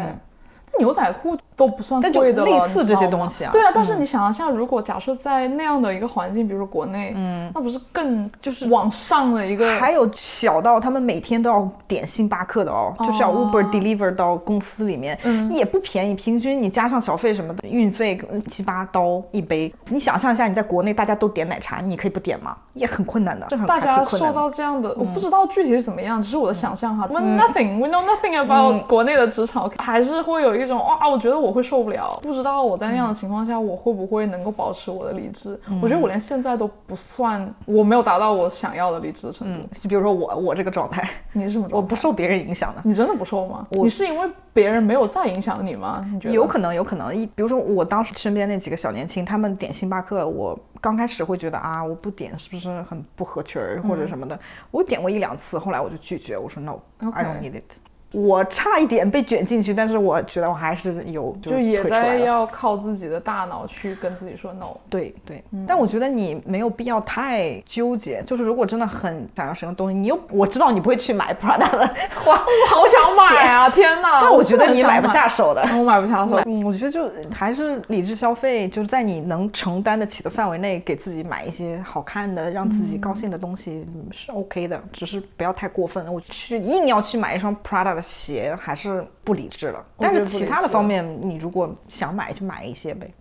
[0.79, 1.37] 牛仔裤。
[1.59, 3.51] 都不算贵的了，类似这些东西啊。
[3.53, 9.77] 对啊，但是你想一下，如果假设在那样的一个环境，比如说国内，嗯，那不是更就是往上的一个？
[9.77, 15.19] 还有小到他们每天都要点星巴克的哦，就是要 Uber deliver 到公司里面，
[15.51, 19.75] 也不便宜，平均你加上小费什么的，运费七八刀一杯。
[19.89, 22.57] 你想象一下，你在国内大家都点奶茶，你可以不点吗？
[22.75, 23.49] 也很困难的。
[23.67, 27.05] 大家受到这样的，我不知道具体是怎么样，只是我的想象哈。
[27.09, 31.48] 我们 nothing，we know nothing about 国内的职场，还是会有一种哇，我觉得我。
[31.49, 35.59] 我会受不了，不知道我在那样的情况下，我会不会能够保持我的理智？
[35.81, 39.67] 我觉得我连现在都不算，我没有达到我想要的理智程度。
[39.81, 41.77] 就比如说我，我这个状态，你是什么状态？
[41.77, 42.83] 我不受别人影响的。
[42.85, 43.67] 你真的不受吗？
[43.71, 46.07] 你是因为别人没有再影响你吗？
[46.13, 46.35] 你觉得？
[46.35, 47.17] 有可能，有可能。
[47.17, 54.39] 一比如说，我当时身边那几个小年轻，他们点星巴克，我刚开始会觉得啊，我不点是不是很不合群儿或者什么的？
[54.71, 57.88] 我点过一两次，后来我就拒绝，我说 No，I don't need it。
[58.13, 64.69] 我差一点被卷进去，但是我觉得我还是有，就也在要靠自己的大脑去跟自己说 no。
[64.89, 68.23] 对对，但我觉得你没有必要太纠结。
[68.23, 71.81] 就是如果真的很想要什么东西，你又我知道你不会去买 Prada 的，
[72.25, 73.69] 哇，我好想买啊！
[73.69, 76.41] 天哪，但我觉得你买不下手的，我买不下手。
[76.47, 86.11] 嗯，我觉得就还是理智消费，就是在你能承担得起的范围内，给自己买一些好看的、让自己高兴的东西是 OK 的，只是不要太过分。
[86.11, 87.98] 我去硬要去买一双 Prada。
[88.01, 93.13] 鞋还是不理智了，但是其他的方面，你如果想买就买一些呗。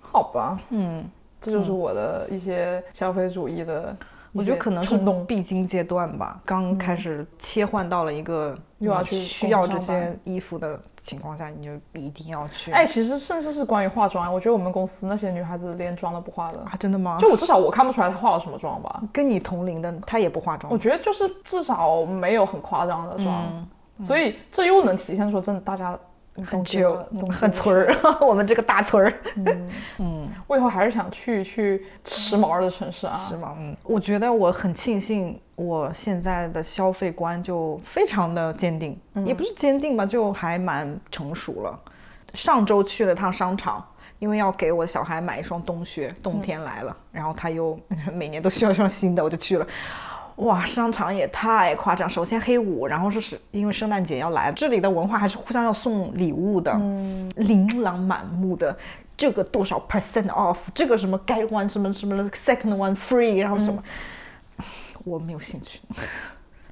[0.00, 1.04] 好吧，嗯，
[1.40, 3.94] 这就是我的一些消费主义的，
[4.32, 6.40] 我觉得可能冲动必经阶段吧。
[6.44, 12.72] 刚开始切换到了一个又要去需要这些衣服的情况下，你就一定要去。
[12.72, 17.18] 哎，其实甚至是关于化妆，我觉得我们公司那些女孩子连妆都不化的啊，真的吗？
[17.20, 19.02] 就我至少我看不出来她化了什么妆吧。
[19.12, 23.66] 跟你同龄的她也不化妆，我觉得就是至少没有很夸张的妆。
[24.02, 25.98] 所以这又能体现出真的大家
[26.44, 26.96] 很旧、
[27.32, 29.12] 很村儿， 我们这个大村儿。
[29.36, 29.70] 嗯。
[29.98, 33.14] 嗯，我以后还是想去去时髦的城市啊。
[33.16, 41.78] 时髦，嗯，我觉得我很庆幸我现在的消费观就非常的坚定，也不是坚定吧，就还蛮成熟了。
[42.34, 43.82] 上周去了趟商场，
[44.18, 47.80] 因为要给我小孩买一双冬靴，冬天来了，然后他又
[48.12, 49.66] 每年都需要一双新的，我就去了。
[50.36, 52.08] 哇，商场也太夸张！
[52.08, 58.76] 首先黑五，然后是是因为圣诞节要来，这里的文化还是互相要送礼物的，嗯，琳琅满目的，
[59.16, 63.82] 这个多少 percent off，这个什么 get one 什么什么 second one free，然后什么，
[65.04, 65.80] 我没有兴趣，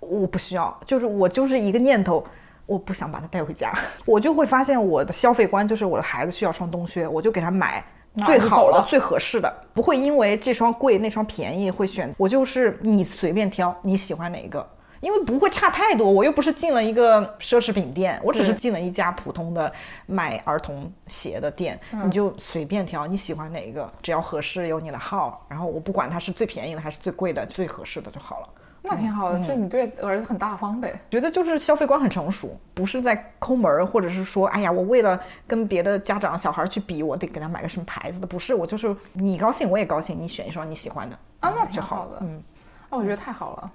[0.01, 2.23] 我不需要，就是我就是一个念头，
[2.67, 3.73] 我不想把它带回家，
[4.05, 7.83] 我就会发现我的消费观就是我的孩子需要穿冬靴，我就给他买
[8.27, 14.67] 最好的、最合适的，不会因为这双贵那双便宜会选，我就是你随便挑，你喜欢哪一个。
[15.01, 19.71] 因为不会差太多，我又不是进了一个奢侈品店，我只是进了一家普通的
[20.07, 28.49] 卖儿童鞋的店，你就随便挑你喜欢哪一个，只要合适有你的号，然后我不管它是最便宜的还是最贵的，最合适的就好了。
[28.87, 31.01] 那挺好的，就你对儿子很大方呗。
[31.11, 42.43] 觉得就是消费观很成熟，不是在抠门儿，或者是说，哎呀，我为了跟别的家长小孩去比，我得给他买个什么牌子的，不是，我就是你高兴我也高兴，你选一双你喜欢的啊，那挺好的，嗯，
[42.91, 43.73] 啊我觉得太好了。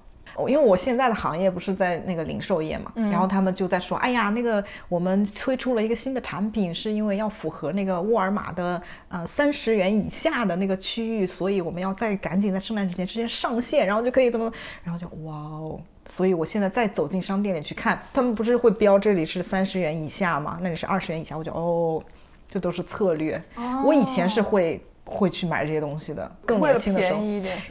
[0.48, 14.52] 因为我现在的行业不是在那个零售业嘛，然后他们就在说，哎呀，那个我们推出了一个新的产品，是因为要符合那个沃尔玛的呃三十元以下的那个区域，所以我们要再赶紧在圣诞节之前上线，然后就可以怎么，
[14.84, 20.58] 然后就哇哦，所以我现在再走进商店里去看，他们不是会标这里是三十元以下吗？
[20.62, 22.04] 那里是二十元以下，我就哦，
[22.50, 23.42] 这都是策略。
[23.84, 24.82] 我以前是会。
[25.10, 27.20] 会去买这些东西的，更年轻的时候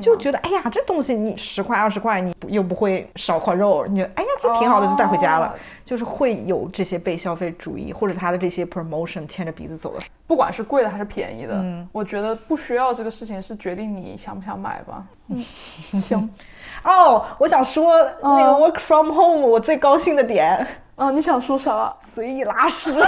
[0.03, 5.55] 就觉得，哎呀，这东西你十块二十块，你又不会少块肉，你就哎呀，这挺好的，就带回家了。
[5.85, 15.03] 就是会有这些被消费主义或者他的这些 promotion 牵着鼻子走的，不管是贵的还是便宜的，嗯，我觉得不需要这个事情是决定你想不想买吧。
[15.29, 15.43] 嗯，
[15.99, 16.29] 行。
[16.85, 20.67] 哦，我想说那个 work from home 我最高兴的点，
[20.97, 21.91] 啊，你想说啥？
[22.15, 22.93] 随意拉屎。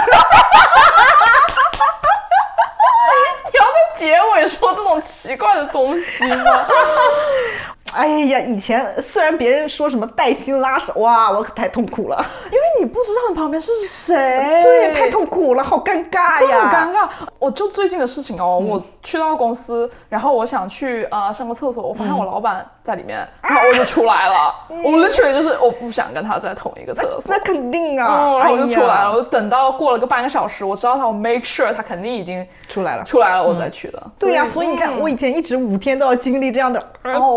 [4.01, 6.65] 结尾说这种奇怪的东西吗？
[7.95, 14.15] 哎呀，以前虽然别人说什么带薪拉手，哇，我可太痛苦了，因为你不知道你旁边是谁，
[14.61, 17.09] 对，太痛苦了，好尴尬呀，很尴尬。
[17.39, 24.53] 我就最近的事情哦，我去到公司，然后我想去啊上个厕所，我发现我老板在里面，然后我就出来了。
[24.83, 29.11] 我 literally 就是我不想跟他在同一个厕所，那肯定啊，然后我就出来了。
[29.13, 34.01] 我等到过了个半个小时，我知道他，我 make sure 他肯定已经出来了，出来了我再去的。
[34.19, 36.79] 对呀，所以你看，我以前一直五天都要经历这样的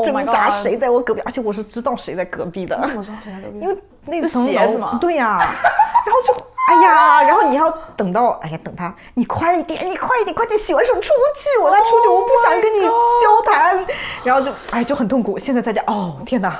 [0.04, 2.80] 挣扎，谁在我隔壁，而且我是知道谁在隔壁的。
[2.84, 3.60] 怎么知道谁在隔壁？
[3.60, 3.76] 因为
[4.06, 4.98] 那个鞋子嘛。
[5.00, 6.44] 对呀，然后就。
[6.66, 13.86] 哎呀，然后你要等到，哎呀，等他，你快一点，你快一点，快点洗完手出去，我再出去，我不想跟你交谈，
[14.24, 15.38] 然后就，哎，就很痛苦。
[15.38, 16.58] 现在在家，哦，天哪，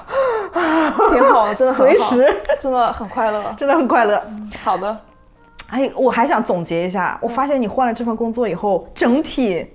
[1.09, 4.23] 挺好的，真的随时真的很快乐，真的很快乐。
[4.61, 4.95] 好的，
[5.71, 9.67] 哎，我还想总结一下，我发现你换了这份工作以后，整体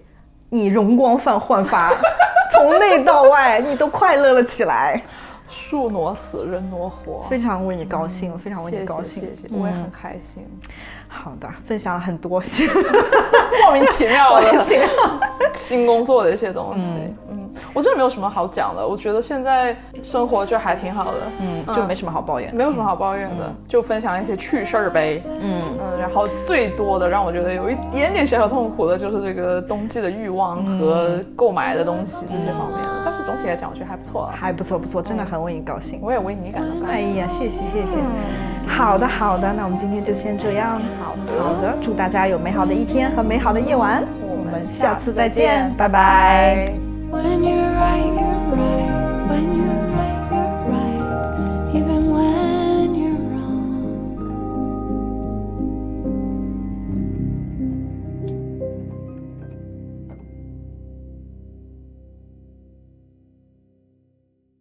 [0.50, 1.92] 你容光焕焕发，
[2.52, 5.02] 从内到外你都快乐了起来。
[5.48, 10.46] 树挪死，人挪活，非常为你高兴，非常为你高兴，谢谢，我也很开心。
[11.12, 12.42] 好的，分享了很多
[13.66, 14.66] 莫名其妙的
[15.56, 17.00] 新工作的一些东西。
[17.30, 18.88] 嗯，我真的没有什么好讲的。
[18.88, 25.22] 我觉得现在生活就还挺好的，嗯，就没什么好抱怨，没有什么好抱怨的，就分享一些趣事儿呗。
[25.26, 32.80] 嗯嗯，然后最多的让我觉得有一点点小小痛苦的就是这个冬季的欲望和购买的东西这些方面。
[33.04, 36.88] 但是总体来讲，我觉得还不错，还不错不错，真的很为你高兴，我也为你感到高兴。
[36.88, 38.00] 哎呀，谢谢谢谢。
[38.68, 40.80] 好的好的，那我们今天就先这样。
[41.00, 46.74] 好的好的，祝大家有美好的一天和美好的夜晚，我们下次再见，拜拜。
[47.10, 48.92] When you're right, you're right.
[49.30, 49.89] When you're